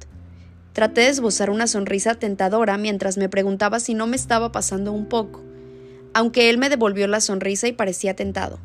Traté 0.74 1.02
de 1.02 1.10
esbozar 1.10 1.52
una 1.52 1.68
sonrisa 1.68 2.16
tentadora 2.16 2.78
mientras 2.78 3.18
me 3.18 3.30
preguntaba 3.30 3.80
si 3.80 3.94
no 3.94 4.08
me 4.08 4.16
estaba 4.16 4.52
pasando 4.52 4.92
un 4.92 5.06
poco, 5.06 5.44
aunque 6.14 6.50
él 6.50 6.58
me 6.58 6.70
devolvió 6.70 7.08
la 7.08 7.22
sonrisa 7.22 7.68
y 7.68 7.74
parecía 7.74 8.16
tentado. 8.16 8.60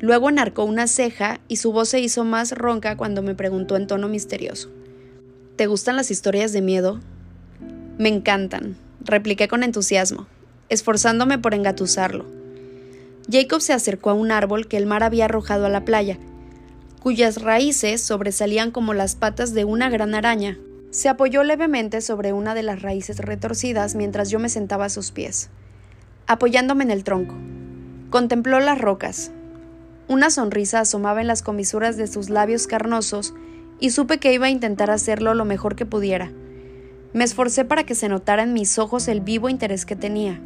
Luego 0.00 0.28
enarcó 0.28 0.64
una 0.64 0.86
ceja 0.86 1.40
y 1.48 1.56
su 1.56 1.72
voz 1.72 1.88
se 1.88 1.98
hizo 1.98 2.24
más 2.24 2.52
ronca 2.52 2.96
cuando 2.96 3.20
me 3.20 3.34
preguntó 3.34 3.76
en 3.76 3.88
tono 3.88 4.08
misterioso. 4.08 4.70
¿Te 5.56 5.66
gustan 5.66 5.96
las 5.96 6.12
historias 6.12 6.52
de 6.52 6.62
miedo? 6.62 7.00
Me 7.98 8.08
encantan, 8.08 8.76
repliqué 9.04 9.48
con 9.48 9.62
entusiasmo, 9.62 10.26
esforzándome 10.68 11.38
por 11.38 11.54
engatusarlo. 11.54 12.24
Jacob 13.30 13.60
se 13.60 13.72
acercó 13.72 14.10
a 14.10 14.14
un 14.14 14.32
árbol 14.32 14.66
que 14.66 14.76
el 14.76 14.86
mar 14.86 15.02
había 15.02 15.26
arrojado 15.26 15.66
a 15.66 15.70
la 15.70 15.84
playa, 15.84 16.18
cuyas 17.02 17.42
raíces 17.42 18.02
sobresalían 18.02 18.70
como 18.70 18.94
las 18.94 19.14
patas 19.14 19.54
de 19.54 19.64
una 19.64 19.90
gran 19.90 20.14
araña. 20.14 20.58
Se 20.90 21.08
apoyó 21.08 21.42
levemente 21.42 22.00
sobre 22.00 22.32
una 22.32 22.54
de 22.54 22.62
las 22.62 22.82
raíces 22.82 23.18
retorcidas 23.18 23.94
mientras 23.94 24.30
yo 24.30 24.38
me 24.38 24.48
sentaba 24.48 24.86
a 24.86 24.90
sus 24.90 25.10
pies, 25.10 25.50
apoyándome 26.26 26.84
en 26.84 26.90
el 26.90 27.04
tronco. 27.04 27.34
Contempló 28.10 28.60
las 28.60 28.78
rocas. 28.78 29.32
Una 30.06 30.30
sonrisa 30.30 30.80
asomaba 30.80 31.20
en 31.20 31.26
las 31.26 31.42
comisuras 31.42 31.96
de 31.96 32.06
sus 32.06 32.30
labios 32.30 32.66
carnosos 32.66 33.34
y 33.80 33.90
supe 33.90 34.18
que 34.18 34.32
iba 34.32 34.46
a 34.46 34.50
intentar 34.50 34.90
hacerlo 34.90 35.34
lo 35.34 35.44
mejor 35.44 35.76
que 35.76 35.86
pudiera. 35.86 36.30
Me 37.14 37.22
esforcé 37.22 37.64
para 37.64 37.84
que 37.84 37.94
se 37.94 38.08
notara 38.08 38.42
en 38.42 38.52
mis 38.52 38.76
ojos 38.76 39.06
el 39.06 39.20
vivo 39.20 39.48
interés 39.48 39.86
que 39.86 39.94
tenía. 39.94 40.40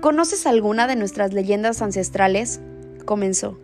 ¿Conoces 0.00 0.46
alguna 0.46 0.86
de 0.86 0.94
nuestras 0.94 1.32
leyendas 1.32 1.82
ancestrales? 1.82 2.60
comenzó. 3.04 3.58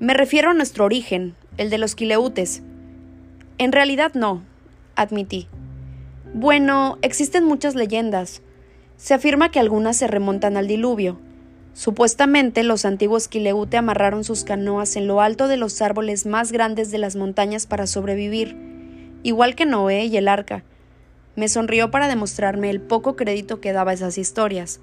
Me 0.00 0.14
refiero 0.14 0.48
a 0.48 0.54
nuestro 0.54 0.86
origen, 0.86 1.34
el 1.58 1.68
de 1.68 1.76
los 1.76 1.94
Quileutes. 1.94 2.62
En 3.58 3.72
realidad 3.72 4.14
no, 4.14 4.42
admití. 4.96 5.48
Bueno, 6.32 6.96
existen 7.02 7.44
muchas 7.44 7.74
leyendas. 7.74 8.40
Se 8.96 9.12
afirma 9.12 9.50
que 9.50 9.60
algunas 9.60 9.98
se 9.98 10.06
remontan 10.06 10.56
al 10.56 10.66
diluvio. 10.66 11.18
Supuestamente 11.74 12.62
los 12.62 12.86
antiguos 12.86 13.28
Quileute 13.28 13.76
amarraron 13.76 14.24
sus 14.24 14.44
canoas 14.44 14.96
en 14.96 15.06
lo 15.06 15.20
alto 15.20 15.46
de 15.46 15.58
los 15.58 15.82
árboles 15.82 16.24
más 16.24 16.52
grandes 16.52 16.90
de 16.90 16.96
las 16.96 17.16
montañas 17.16 17.66
para 17.66 17.86
sobrevivir, 17.86 18.56
igual 19.22 19.54
que 19.56 19.66
Noé 19.66 20.06
y 20.06 20.16
el 20.16 20.26
arca. 20.26 20.64
Me 21.38 21.46
sonrió 21.48 21.92
para 21.92 22.08
demostrarme 22.08 22.68
el 22.68 22.80
poco 22.80 23.14
crédito 23.14 23.60
que 23.60 23.72
daba 23.72 23.92
esas 23.92 24.18
historias. 24.18 24.80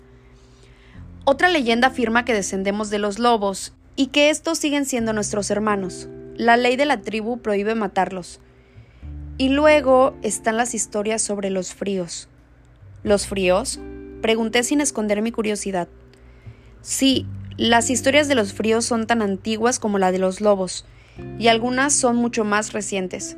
Otra 1.26 1.50
leyenda 1.50 1.88
afirma 1.90 2.24
que 2.24 2.34
descendemos 2.34 2.90
de 2.90 2.98
los 2.98 3.20
lobos 3.20 3.74
y 3.98 4.08
que 4.08 4.30
estos 4.30 4.58
siguen 4.58 4.86
siendo 4.86 5.12
nuestros 5.12 5.52
hermanos. 5.52 6.08
La 6.38 6.56
ley 6.56 6.78
de 6.78 6.86
la 6.86 7.02
tribu 7.02 7.40
prohíbe 7.40 7.76
matarlos. 7.76 8.40
Y 9.38 9.50
luego 9.50 10.16
están 10.22 10.56
las 10.56 10.74
historias 10.74 11.22
sobre 11.22 11.50
los 11.50 11.74
fríos. 11.74 12.30
¿Los 13.04 13.28
fríos? 13.28 13.78
Pregunté 14.22 14.64
sin 14.64 14.80
esconder 14.80 15.22
mi 15.22 15.34
curiosidad. 15.34 15.90
Sí, 16.82 17.26
las 17.58 17.90
historias 17.90 18.30
de 18.30 18.36
los 18.36 18.54
fríos 18.54 18.86
son 18.86 19.08
tan 19.08 19.22
antiguas 19.22 19.78
como 19.78 20.00
la 20.00 20.14
de 20.14 20.20
los 20.20 20.40
lobos, 20.40 20.86
y 21.38 21.50
algunas 21.50 21.94
son 21.94 22.16
mucho 22.16 22.46
más 22.46 22.72
recientes. 22.72 23.36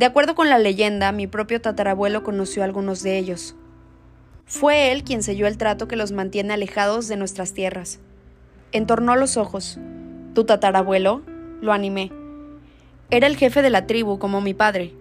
De 0.00 0.06
acuerdo 0.06 0.34
con 0.34 0.48
la 0.48 0.58
leyenda, 0.58 1.12
mi 1.12 1.26
propio 1.26 1.60
tatarabuelo 1.60 2.22
conoció 2.22 2.62
a 2.62 2.64
algunos 2.64 3.02
de 3.02 3.18
ellos. 3.18 3.54
Fue 4.46 4.92
él 4.92 5.04
quien 5.04 5.22
selló 5.22 5.46
el 5.46 5.58
trato 5.58 5.88
que 5.88 5.96
los 5.96 6.10
mantiene 6.10 6.54
alejados 6.54 7.06
de 7.06 7.18
nuestras 7.18 7.52
tierras. 7.52 8.00
Entornó 8.72 9.14
los 9.14 9.36
ojos. 9.36 9.78
¿Tu 10.34 10.44
tatarabuelo? 10.44 11.20
Lo 11.60 11.74
animé. 11.74 12.10
Era 13.10 13.26
el 13.26 13.36
jefe 13.36 13.60
de 13.60 13.68
la 13.68 13.86
tribu, 13.86 14.18
como 14.18 14.40
mi 14.40 14.54
padre. 14.54 14.94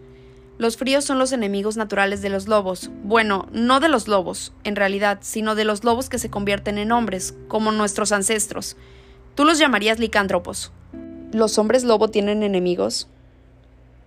Los 0.57 0.75
fríos 0.75 1.05
son 1.05 1.17
los 1.17 1.31
enemigos 1.31 1.77
naturales 1.77 2.21
de 2.21 2.27
los 2.27 2.49
lobos. 2.49 2.91
Bueno, 3.01 3.47
no 3.53 3.79
de 3.79 3.87
los 3.87 4.09
lobos, 4.09 4.51
en 4.65 4.75
realidad, 4.75 5.19
sino 5.21 5.55
de 5.55 5.63
los 5.63 5.85
lobos 5.85 6.09
que 6.09 6.19
se 6.19 6.29
convierten 6.29 6.77
en 6.77 6.91
hombres, 6.91 7.37
como 7.47 7.71
nuestros 7.71 8.11
ancestros. 8.11 8.75
Tú 9.35 9.45
los 9.45 9.59
llamarías 9.59 9.97
licántropos. 9.97 10.73
¿Los 11.31 11.57
hombres 11.57 11.85
lobo 11.85 12.09
tienen 12.09 12.43
enemigos? 12.43 13.07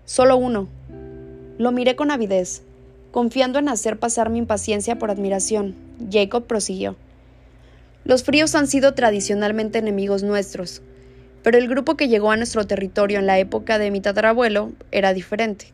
Solo 0.04 0.36
uno. 0.36 0.68
Lo 1.58 1.72
miré 1.72 1.96
con 1.96 2.10
avidez, 2.10 2.62
confiando 3.10 3.58
en 3.58 3.68
hacer 3.68 3.98
pasar 3.98 4.30
mi 4.30 4.38
impaciencia 4.38 4.98
por 4.98 5.10
admiración. 5.10 5.74
Jacob 6.10 6.44
prosiguió. 6.44 6.96
Los 8.04 8.24
fríos 8.24 8.54
han 8.54 8.66
sido 8.66 8.94
tradicionalmente 8.94 9.78
enemigos 9.78 10.22
nuestros, 10.22 10.82
pero 11.42 11.58
el 11.58 11.68
grupo 11.68 11.96
que 11.96 12.08
llegó 12.08 12.30
a 12.30 12.36
nuestro 12.36 12.66
territorio 12.66 13.18
en 13.18 13.26
la 13.26 13.38
época 13.38 13.78
de 13.78 13.90
mi 13.90 14.00
tatarabuelo 14.00 14.72
era 14.90 15.14
diferente. 15.14 15.66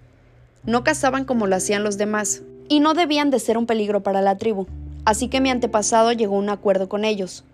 No 0.64 0.84
cazaban 0.84 1.24
como 1.24 1.46
lo 1.46 1.56
hacían 1.56 1.84
los 1.84 1.96
demás, 1.96 2.42
y 2.68 2.80
no 2.80 2.94
debían 2.94 3.30
de 3.30 3.38
ser 3.38 3.56
un 3.56 3.66
peligro 3.66 4.02
para 4.02 4.20
la 4.20 4.36
tribu, 4.36 4.66
así 5.04 5.28
que 5.28 5.40
mi 5.40 5.48
antepasado 5.50 6.12
llegó 6.12 6.36
a 6.36 6.40
un 6.40 6.50
acuerdo 6.50 6.88
con 6.88 7.04
ellos. 7.04 7.44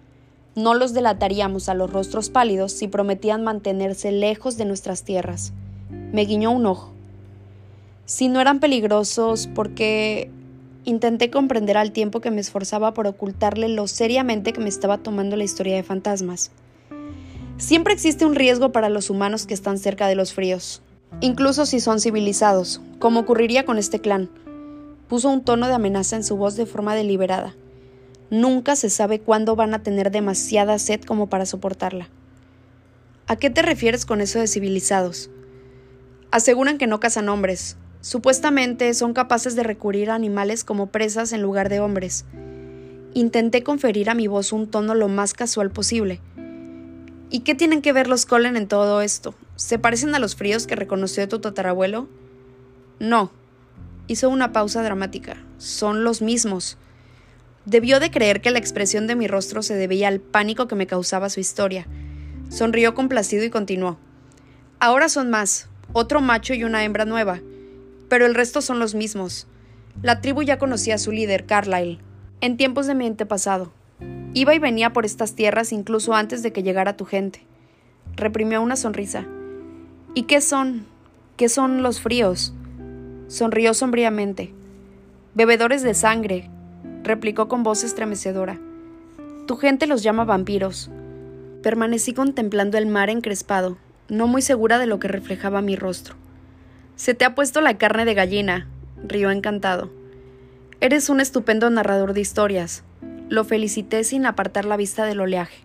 No 0.57 0.75
los 0.75 0.95
delataríamos 0.95 1.69
a 1.69 1.75
los 1.75 1.93
rostros 1.93 2.31
pálidos 2.31 2.73
si 2.73 2.89
prometían 2.89 3.45
mantenerse 3.45 4.13
lejos 4.13 4.57
de 4.57 4.65
nuestras 4.65 5.03
tierras. 5.03 5.53
Me 6.13 6.25
guiñó 6.25 6.51
un 6.51 6.67
ojo. 6.67 6.93
Si 8.07 8.29
no 8.29 8.41
eran 8.41 8.61
peligrosos, 8.61 9.49
porque 9.55 10.31
intenté 10.85 11.31
comprender 11.31 11.79
al 11.79 11.93
tiempo 11.93 12.21
que 12.21 12.31
me 12.31 12.41
esforzaba 12.41 12.93
por 12.93 13.07
ocultarle 13.07 13.69
lo 13.69 13.87
seriamente 13.87 14.53
que 14.53 14.61
me 14.61 14.69
estaba 14.69 14.99
tomando 14.99 15.37
la 15.37 15.45
historia 15.45 15.77
de 15.77 15.83
fantasmas. 15.83 16.51
Siempre 17.57 17.95
existe 17.95 18.27
un 18.27 18.35
riesgo 18.35 18.73
para 18.73 18.91
los 18.91 19.09
humanos 19.09 19.47
que 19.47 19.55
están 19.55 19.79
cerca 19.79 20.07
de 20.07 20.17
los 20.17 20.35
fríos, 20.35 20.83
incluso 21.21 21.65
si 21.65 21.81
son 21.81 22.01
civilizados, 22.01 22.83
como 22.99 23.21
ocurriría 23.21 23.65
con 23.65 23.79
este 23.79 24.01
clan. 24.01 24.29
Puso 25.09 25.31
un 25.31 25.43
tono 25.43 25.67
de 25.69 25.75
amenaza 25.75 26.17
en 26.17 26.25
su 26.25 26.37
voz 26.37 26.57
de 26.57 26.67
forma 26.67 26.95
deliberada. 26.95 27.55
Nunca 28.29 28.77
se 28.77 28.91
sabe 28.91 29.21
cuándo 29.21 29.57
van 29.57 29.73
a 29.73 29.83
tener 29.83 30.11
demasiada 30.11 30.79
sed 30.79 31.01
como 31.03 31.29
para 31.29 31.47
soportarla. 31.47 32.11
¿A 33.27 33.37
qué 33.37 33.49
te 33.49 33.63
refieres 33.63 34.05
con 34.05 34.21
eso 34.21 34.41
de 34.41 34.49
civilizados? 34.49 35.31
Aseguran 36.31 36.77
que 36.77 36.87
no 36.87 37.01
cazan 37.01 37.29
hombres, 37.29 37.77
Supuestamente 38.05 38.93
son 38.93 39.15
capaces 39.15 39.57
de 39.57 39.63
recurrir 39.63 40.11
a 40.11 40.15
animales 40.15 40.63
como 40.63 40.89
presas 40.89 41.33
en 41.33 41.41
lugar 41.41 41.71
de 41.71 41.81
hombres. 41.81 42.27
Intenté 43.15 43.63
conferir 43.63 44.11
a 44.11 44.15
mi 44.15 44.27
voz 44.27 44.53
un 44.53 44.71
tono 44.71 44.95
lo 44.95 45.09
más 45.09 45.33
casual 45.33 45.71
posible. 45.71 46.21
¿Y 47.31 47.41
qué 47.41 47.55
tienen 47.55 47.81
que 47.81 47.95
ver 47.95 48.07
los 48.07 48.27
Colen 48.27 48.59
en 48.59 48.69
todo 48.69 49.01
esto? 49.01 49.35
¿Se 49.57 49.79
parecen 49.79 50.15
a 50.15 50.19
los 50.19 50.37
fríos 50.37 50.67
que 50.67 50.77
reconoció 50.77 51.27
tu 51.31 51.39
tatarabuelo? 51.39 52.07
No. 52.99 53.31
Hizo 54.07 54.29
una 54.29 54.53
pausa 54.53 54.83
dramática. 54.83 55.39
Son 55.57 56.05
los 56.05 56.21
mismos. 56.21 56.77
Debió 57.65 58.01
de 58.01 58.11
creer 58.11 58.43
que 58.43 58.51
la 58.51 58.59
expresión 58.59 59.07
de 59.07 59.17
mi 59.17 59.29
rostro 59.29 59.63
se 59.63 59.77
debía 59.77 60.09
al 60.09 60.21
pánico 60.21 60.69
que 60.69 60.75
me 60.75 60.87
causaba 60.87 61.31
su 61.31 61.41
historia. 61.41 61.87
Sonrió 62.51 62.93
complacido 62.93 63.45
y 63.45 63.51
continuó. 63.51 63.97
Ahora 64.79 65.09
son 65.09 65.31
más, 65.31 65.71
otro 65.95 66.21
macho 66.21 66.53
y 66.53 66.65
una 66.65 66.85
hembra 66.85 67.07
nueva 67.07 67.41
pero 68.09 68.27
el 68.27 68.35
resto 68.35 68.61
son 68.61 68.79
los 68.79 68.95
mismos. 68.95 69.47
La 70.03 70.21
tribu 70.21 70.43
ya 70.43 70.59
conocía 70.59 70.97
a 70.97 70.99
su 70.99 71.13
líder, 71.13 71.47
Carlyle, 71.47 71.99
en 72.41 72.57
tiempos 72.57 72.87
de 72.87 72.95
mi 72.95 73.07
antepasado. 73.07 73.73
Iba 74.35 74.55
y 74.55 74.59
venía 74.59 74.93
por 74.93 75.05
estas 75.05 75.35
tierras 75.35 75.73
incluso 75.73 76.15
antes 76.15 76.43
de 76.43 76.53
que 76.53 76.63
llegara 76.63 76.97
tu 76.97 77.05
gente. 77.05 77.43
Reprimió 78.17 78.61
una 78.61 78.77
sonrisa. 78.77 79.27
¿Y 80.15 80.25
qué 80.25 80.41
son? 80.41 80.87
¿Qué 81.37 81.49
son 81.49 81.83
los 81.83 82.01
fríos? 82.01 82.53
Sonrió 83.29 83.75
sombríamente. 83.75 84.53
Bebedores 85.35 85.83
de 85.83 85.95
sangre, 85.95 86.51
replicó 87.03 87.49
con 87.49 87.63
voz 87.63 87.85
estremecedora. 87.85 88.59
Tu 89.47 89.57
gente 89.57 89.87
los 89.87 90.03
llama 90.03 90.25
vampiros. 90.25 90.91
Permanecí 91.63 92.13
contemplando 92.13 92.79
el 92.79 92.87
mar 92.87 93.11
encrespado, 93.11 93.79
no 94.09 94.27
muy 94.27 94.43
segura 94.43 94.79
de 94.79 94.87
lo 94.87 94.99
que 94.99 95.09
reflejaba 95.09 95.63
mi 95.63 95.77
rostro. 95.77 96.15
Se 96.97 97.15
te 97.15 97.25
ha 97.25 97.35
puesto 97.35 97.61
la 97.61 97.77
carne 97.77 98.05
de 98.05 98.15
gallina, 98.15 98.69
rió 99.03 99.31
encantado. 99.31 99.91
Eres 100.81 101.09
un 101.09 101.21
estupendo 101.21 101.69
narrador 101.69 102.13
de 102.13 102.21
historias. 102.21 102.85
Lo 103.29 103.45
felicité 103.45 104.05
sin 104.05 104.27
apartar 104.27 104.65
la 104.65 104.77
vista 104.77 105.05
del 105.05 105.21
oleaje. 105.21 105.65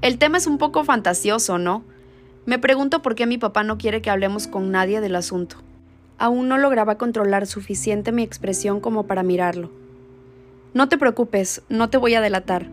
El 0.00 0.18
tema 0.18 0.38
es 0.38 0.46
un 0.46 0.58
poco 0.58 0.84
fantasioso, 0.84 1.58
¿no? 1.58 1.84
Me 2.46 2.58
pregunto 2.58 3.02
por 3.02 3.14
qué 3.14 3.26
mi 3.26 3.38
papá 3.38 3.64
no 3.64 3.78
quiere 3.78 4.00
que 4.00 4.10
hablemos 4.10 4.46
con 4.46 4.70
nadie 4.70 5.00
del 5.00 5.16
asunto. 5.16 5.56
Aún 6.18 6.46
no 6.48 6.56
lograba 6.56 6.98
controlar 6.98 7.46
suficiente 7.48 8.12
mi 8.12 8.22
expresión 8.22 8.80
como 8.80 9.06
para 9.08 9.24
mirarlo. 9.24 9.70
No 10.72 10.88
te 10.88 10.98
preocupes, 10.98 11.62
no 11.68 11.90
te 11.90 11.98
voy 11.98 12.14
a 12.14 12.20
delatar. 12.20 12.66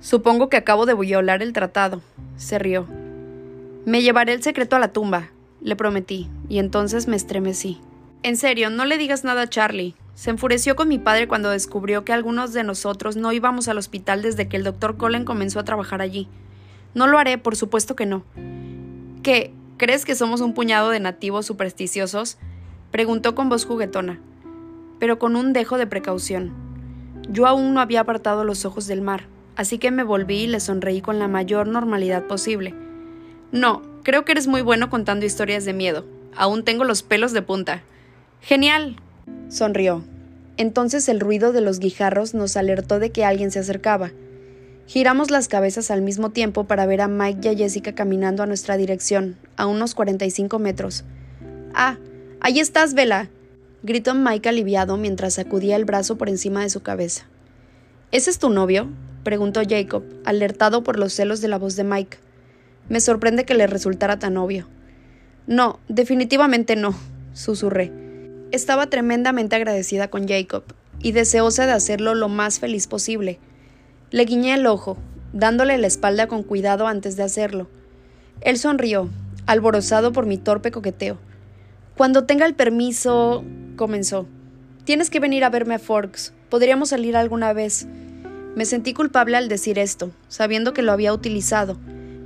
Supongo 0.00 0.48
que 0.48 0.56
acabo 0.56 0.86
de 0.86 0.94
violar 0.94 1.42
el 1.42 1.52
tratado. 1.52 2.02
Se 2.36 2.58
rió. 2.58 2.86
Me 3.84 4.02
llevaré 4.02 4.32
el 4.32 4.42
secreto 4.42 4.76
a 4.76 4.80
la 4.80 4.92
tumba, 4.92 5.30
le 5.60 5.76
prometí, 5.76 6.28
y 6.48 6.58
entonces 6.58 7.08
me 7.08 7.16
estremecí. 7.16 7.80
En 8.22 8.36
serio, 8.36 8.70
no 8.70 8.84
le 8.84 8.98
digas 8.98 9.24
nada 9.24 9.42
a 9.42 9.48
Charlie. 9.48 9.94
Se 10.14 10.30
enfureció 10.30 10.74
con 10.74 10.88
mi 10.88 10.98
padre 10.98 11.28
cuando 11.28 11.50
descubrió 11.50 12.04
que 12.04 12.12
algunos 12.12 12.52
de 12.52 12.64
nosotros 12.64 13.16
no 13.16 13.32
íbamos 13.32 13.68
al 13.68 13.78
hospital 13.78 14.22
desde 14.22 14.48
que 14.48 14.56
el 14.56 14.64
doctor 14.64 14.96
Colin 14.96 15.24
comenzó 15.24 15.60
a 15.60 15.64
trabajar 15.64 16.02
allí. 16.02 16.28
No 16.94 17.06
lo 17.06 17.18
haré, 17.18 17.38
por 17.38 17.54
supuesto 17.54 17.94
que 17.94 18.06
no. 18.06 18.24
¿Qué? 19.22 19.52
¿Crees 19.76 20.04
que 20.04 20.16
somos 20.16 20.40
un 20.40 20.54
puñado 20.54 20.90
de 20.90 20.98
nativos 20.98 21.46
supersticiosos? 21.46 22.38
preguntó 22.90 23.34
con 23.36 23.48
voz 23.48 23.64
juguetona, 23.64 24.18
pero 24.98 25.20
con 25.20 25.36
un 25.36 25.52
dejo 25.52 25.78
de 25.78 25.86
precaución. 25.86 26.52
Yo 27.28 27.46
aún 27.46 27.74
no 27.74 27.80
había 27.80 28.00
apartado 28.00 28.42
los 28.42 28.64
ojos 28.64 28.86
del 28.86 29.02
mar, 29.02 29.26
así 29.54 29.78
que 29.78 29.90
me 29.90 30.02
volví 30.02 30.38
y 30.40 30.46
le 30.48 30.58
sonreí 30.58 31.00
con 31.00 31.18
la 31.18 31.28
mayor 31.28 31.68
normalidad 31.68 32.26
posible. 32.26 32.74
No, 33.52 33.82
Creo 34.02 34.24
que 34.24 34.32
eres 34.32 34.46
muy 34.46 34.62
bueno 34.62 34.90
contando 34.90 35.26
historias 35.26 35.64
de 35.64 35.72
miedo. 35.72 36.04
Aún 36.36 36.64
tengo 36.64 36.84
los 36.84 37.02
pelos 37.02 37.32
de 37.32 37.42
punta. 37.42 37.82
Genial. 38.40 38.96
Sonrió. 39.48 40.04
Entonces 40.56 41.08
el 41.08 41.20
ruido 41.20 41.52
de 41.52 41.60
los 41.60 41.78
guijarros 41.78 42.34
nos 42.34 42.56
alertó 42.56 42.98
de 42.98 43.10
que 43.10 43.24
alguien 43.24 43.50
se 43.50 43.60
acercaba. 43.60 44.10
Giramos 44.86 45.30
las 45.30 45.48
cabezas 45.48 45.90
al 45.90 46.02
mismo 46.02 46.30
tiempo 46.30 46.64
para 46.64 46.86
ver 46.86 47.00
a 47.00 47.08
Mike 47.08 47.40
y 47.42 47.48
a 47.48 47.56
Jessica 47.56 47.94
caminando 47.94 48.42
a 48.42 48.46
nuestra 48.46 48.76
dirección, 48.76 49.36
a 49.56 49.66
unos 49.66 49.94
45 49.94 50.58
metros. 50.58 51.04
Ah, 51.74 51.98
ahí 52.40 52.58
estás, 52.58 52.94
Vela, 52.94 53.28
gritó 53.82 54.14
Mike 54.14 54.48
aliviado 54.48 54.96
mientras 54.96 55.34
sacudía 55.34 55.76
el 55.76 55.84
brazo 55.84 56.16
por 56.16 56.28
encima 56.28 56.62
de 56.62 56.70
su 56.70 56.80
cabeza. 56.80 57.26
¿Ese 58.10 58.30
es 58.30 58.38
tu 58.38 58.48
novio? 58.48 58.88
preguntó 59.24 59.60
Jacob, 59.68 60.04
alertado 60.24 60.82
por 60.82 60.98
los 60.98 61.12
celos 61.12 61.40
de 61.42 61.48
la 61.48 61.58
voz 61.58 61.76
de 61.76 61.84
Mike. 61.84 62.18
Me 62.88 63.00
sorprende 63.00 63.44
que 63.44 63.54
le 63.54 63.66
resultara 63.66 64.18
tan 64.18 64.36
obvio. 64.36 64.66
No, 65.46 65.78
definitivamente 65.88 66.74
no, 66.74 66.94
susurré. 67.34 67.92
Estaba 68.50 68.86
tremendamente 68.86 69.56
agradecida 69.56 70.08
con 70.08 70.26
Jacob 70.26 70.64
y 71.00 71.12
deseosa 71.12 71.66
de 71.66 71.72
hacerlo 71.72 72.14
lo 72.14 72.28
más 72.28 72.60
feliz 72.60 72.86
posible. 72.86 73.38
Le 74.10 74.24
guiñé 74.24 74.54
el 74.54 74.66
ojo, 74.66 74.96
dándole 75.34 75.76
la 75.76 75.86
espalda 75.86 76.28
con 76.28 76.42
cuidado 76.42 76.86
antes 76.86 77.16
de 77.16 77.24
hacerlo. 77.24 77.68
Él 78.40 78.58
sonrió, 78.58 79.10
alborozado 79.46 80.12
por 80.12 80.24
mi 80.24 80.38
torpe 80.38 80.70
coqueteo. 80.70 81.18
Cuando 81.94 82.24
tenga 82.24 82.46
el 82.46 82.54
permiso, 82.54 83.44
comenzó. 83.76 84.26
Tienes 84.84 85.10
que 85.10 85.20
venir 85.20 85.44
a 85.44 85.50
verme 85.50 85.74
a 85.74 85.78
Forks. 85.78 86.32
Podríamos 86.48 86.88
salir 86.88 87.16
alguna 87.16 87.52
vez. 87.52 87.86
Me 88.56 88.64
sentí 88.64 88.94
culpable 88.94 89.36
al 89.36 89.48
decir 89.48 89.78
esto, 89.78 90.10
sabiendo 90.28 90.72
que 90.72 90.82
lo 90.82 90.92
había 90.92 91.12
utilizado 91.12 91.76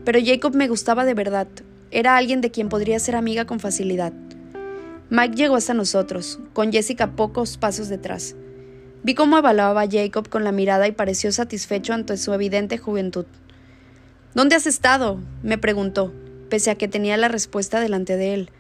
pero 0.05 0.19
Jacob 0.25 0.55
me 0.55 0.69
gustaba 0.69 1.05
de 1.05 1.15
verdad. 1.15 1.49
Era 1.91 2.17
alguien 2.17 2.41
de 2.41 2.51
quien 2.51 2.69
podría 2.69 2.99
ser 2.99 3.17
amiga 3.17 3.45
con 3.45 3.61
facilidad. 3.61 4.13
Mike 5.11 5.37
llegó 5.37 5.57
hasta 5.57 5.75
nosotros, 5.75 6.41
con 6.53 6.73
Jessica 6.73 7.13
pocos 7.13 7.59
pasos 7.59 7.89
detrás. 7.89 8.35
Vi 9.03 9.15
cómo 9.15 9.37
evaluaba 9.37 9.83
a 9.83 9.91
Jacob 9.91 10.29
con 10.29 10.45
la 10.45 10.53
mirada 10.53 10.89
y 10.89 10.93
pareció 10.93 11.33
satisfecho 11.33 11.93
ante 11.93 12.17
su 12.17 12.33
evidente 12.33 12.79
juventud. 12.79 13.27
¿Dónde 14.35 14.57
has 14.57 14.67
estado? 14.67 15.21
me 15.43 15.59
preguntó, 15.59 16.13
pese 16.49 16.71
a 16.71 16.77
que 16.77 16.89
tenía 16.89 17.17
la 17.17 17.29
respuesta 17.29 17.81
delante 17.81 18.17
de 18.17 18.35
él. 18.35 18.51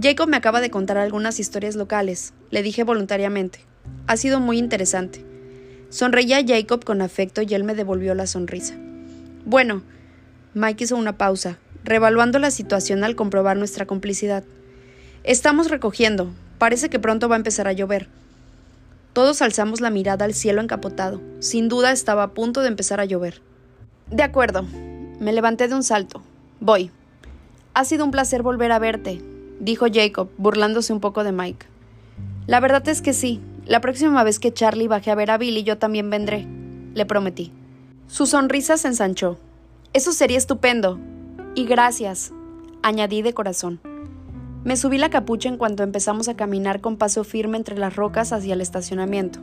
Jacob 0.00 0.28
me 0.28 0.36
acaba 0.36 0.60
de 0.60 0.70
contar 0.70 0.98
algunas 0.98 1.40
historias 1.40 1.76
locales, 1.76 2.34
le 2.50 2.62
dije 2.62 2.84
voluntariamente. 2.84 3.60
Ha 4.06 4.16
sido 4.16 4.40
muy 4.40 4.58
interesante. 4.58 5.24
Sonreía 5.88 6.38
a 6.38 6.46
Jacob 6.46 6.84
con 6.84 7.00
afecto 7.00 7.42
y 7.42 7.54
él 7.54 7.64
me 7.64 7.74
devolvió 7.74 8.14
la 8.14 8.26
sonrisa. 8.26 8.74
Bueno, 9.44 9.82
Mike 10.54 10.84
hizo 10.84 10.96
una 10.96 11.16
pausa, 11.16 11.58
revaluando 11.84 12.38
la 12.40 12.50
situación 12.50 13.04
al 13.04 13.14
comprobar 13.14 13.56
nuestra 13.56 13.86
complicidad. 13.86 14.42
Estamos 15.22 15.70
recogiendo. 15.70 16.30
Parece 16.58 16.90
que 16.90 16.98
pronto 16.98 17.28
va 17.28 17.36
a 17.36 17.38
empezar 17.38 17.68
a 17.68 17.72
llover. 17.72 18.08
Todos 19.12 19.42
alzamos 19.42 19.80
la 19.80 19.90
mirada 19.90 20.24
al 20.24 20.34
cielo 20.34 20.60
encapotado. 20.60 21.20
Sin 21.38 21.68
duda 21.68 21.92
estaba 21.92 22.24
a 22.24 22.30
punto 22.30 22.62
de 22.62 22.68
empezar 22.68 23.00
a 23.00 23.04
llover. 23.04 23.42
De 24.10 24.22
acuerdo. 24.22 24.64
Me 25.20 25.32
levanté 25.32 25.68
de 25.68 25.74
un 25.74 25.82
salto. 25.82 26.22
Voy. 26.58 26.90
Ha 27.74 27.84
sido 27.84 28.04
un 28.04 28.10
placer 28.10 28.42
volver 28.42 28.72
a 28.72 28.78
verte, 28.78 29.22
dijo 29.60 29.86
Jacob, 29.92 30.30
burlándose 30.36 30.92
un 30.92 31.00
poco 31.00 31.22
de 31.22 31.32
Mike. 31.32 31.66
La 32.46 32.58
verdad 32.58 32.88
es 32.88 33.02
que 33.02 33.12
sí. 33.12 33.40
La 33.66 33.80
próxima 33.80 34.24
vez 34.24 34.40
que 34.40 34.52
Charlie 34.52 34.88
baje 34.88 35.10
a 35.10 35.14
ver 35.14 35.30
a 35.30 35.38
Billy 35.38 35.62
yo 35.62 35.78
también 35.78 36.10
vendré, 36.10 36.46
le 36.94 37.06
prometí. 37.06 37.52
Su 38.08 38.26
sonrisa 38.26 38.76
se 38.76 38.88
ensanchó. 38.88 39.38
Eso 39.92 40.12
sería 40.12 40.38
estupendo. 40.38 41.00
Y 41.56 41.66
gracias, 41.66 42.32
añadí 42.80 43.22
de 43.22 43.34
corazón. 43.34 43.80
Me 44.62 44.76
subí 44.76 44.98
la 44.98 45.10
capucha 45.10 45.48
en 45.48 45.56
cuanto 45.56 45.82
empezamos 45.82 46.28
a 46.28 46.36
caminar 46.36 46.80
con 46.80 46.96
paso 46.96 47.24
firme 47.24 47.56
entre 47.56 47.76
las 47.76 47.96
rocas 47.96 48.32
hacia 48.32 48.54
el 48.54 48.60
estacionamiento. 48.60 49.40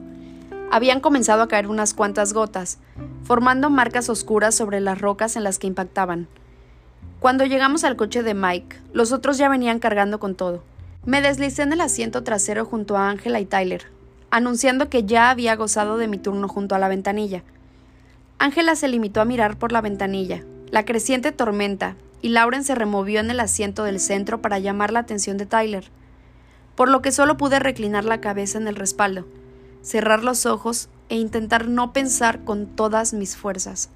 Habían 0.72 1.02
comenzado 1.02 1.42
a 1.42 1.50
caer 1.50 1.68
unas 1.68 1.94
cuantas 1.94 2.32
gotas, 2.32 2.78
formando 3.24 3.70
marcas 3.70 4.10
oscuras 4.10 4.56
sobre 4.56 4.80
las 4.80 5.02
rocas 5.02 5.36
en 5.36 5.44
las 5.44 5.60
que 5.60 5.68
impactaban. 5.68 6.30
Cuando 7.20 7.44
llegamos 7.44 7.84
al 7.84 7.98
coche 7.98 8.24
de 8.24 8.34
Mike, 8.34 8.78
los 8.94 9.12
otros 9.12 9.38
ya 9.38 9.50
venían 9.50 9.80
cargando 9.80 10.18
con 10.18 10.36
todo. 10.36 10.64
Me 11.06 11.22
deslicé 11.22 11.64
en 11.64 11.74
el 11.74 11.82
asiento 11.82 12.24
trasero 12.24 12.64
junto 12.64 12.96
a 12.96 13.10
Ángela 13.10 13.42
y 13.42 13.46
Tyler, 13.46 13.88
anunciando 14.30 14.88
que 14.88 15.04
ya 15.04 15.30
había 15.30 15.58
gozado 15.58 15.98
de 15.98 16.08
mi 16.08 16.18
turno 16.18 16.48
junto 16.48 16.74
a 16.74 16.80
la 16.80 16.88
ventanilla. 16.88 17.44
Ángela 18.40 18.76
se 18.76 18.88
limitó 18.88 19.20
a 19.22 19.26
mirar 19.26 19.58
por 19.58 19.72
la 19.72 19.82
ventanilla, 19.82 20.44
la 20.70 20.86
creciente 20.86 21.32
tormenta, 21.32 21.96
y 22.22 22.30
Lauren 22.30 22.64
se 22.64 22.76
removió 22.76 23.20
en 23.20 23.32
el 23.32 23.40
asiento 23.40 23.84
del 23.84 24.00
centro 24.00 24.42
para 24.42 24.60
llamar 24.60 24.92
la 24.92 25.00
atención 25.00 25.38
de 25.38 25.46
Tyler, 25.46 25.90
por 26.76 26.90
lo 26.90 27.02
que 27.02 27.12
solo 27.12 27.38
pude 27.38 27.60
reclinar 27.60 28.06
la 28.06 28.22
cabeza 28.22 28.58
en 28.60 28.68
el 28.68 28.76
respaldo, 28.76 29.26
cerrar 29.82 30.24
los 30.24 30.46
ojos 30.46 30.90
e 31.10 31.16
intentar 31.16 31.68
no 31.68 31.94
pensar 31.94 32.44
con 32.44 32.68
todas 32.68 33.14
mis 33.14 33.36
fuerzas. 33.36 33.90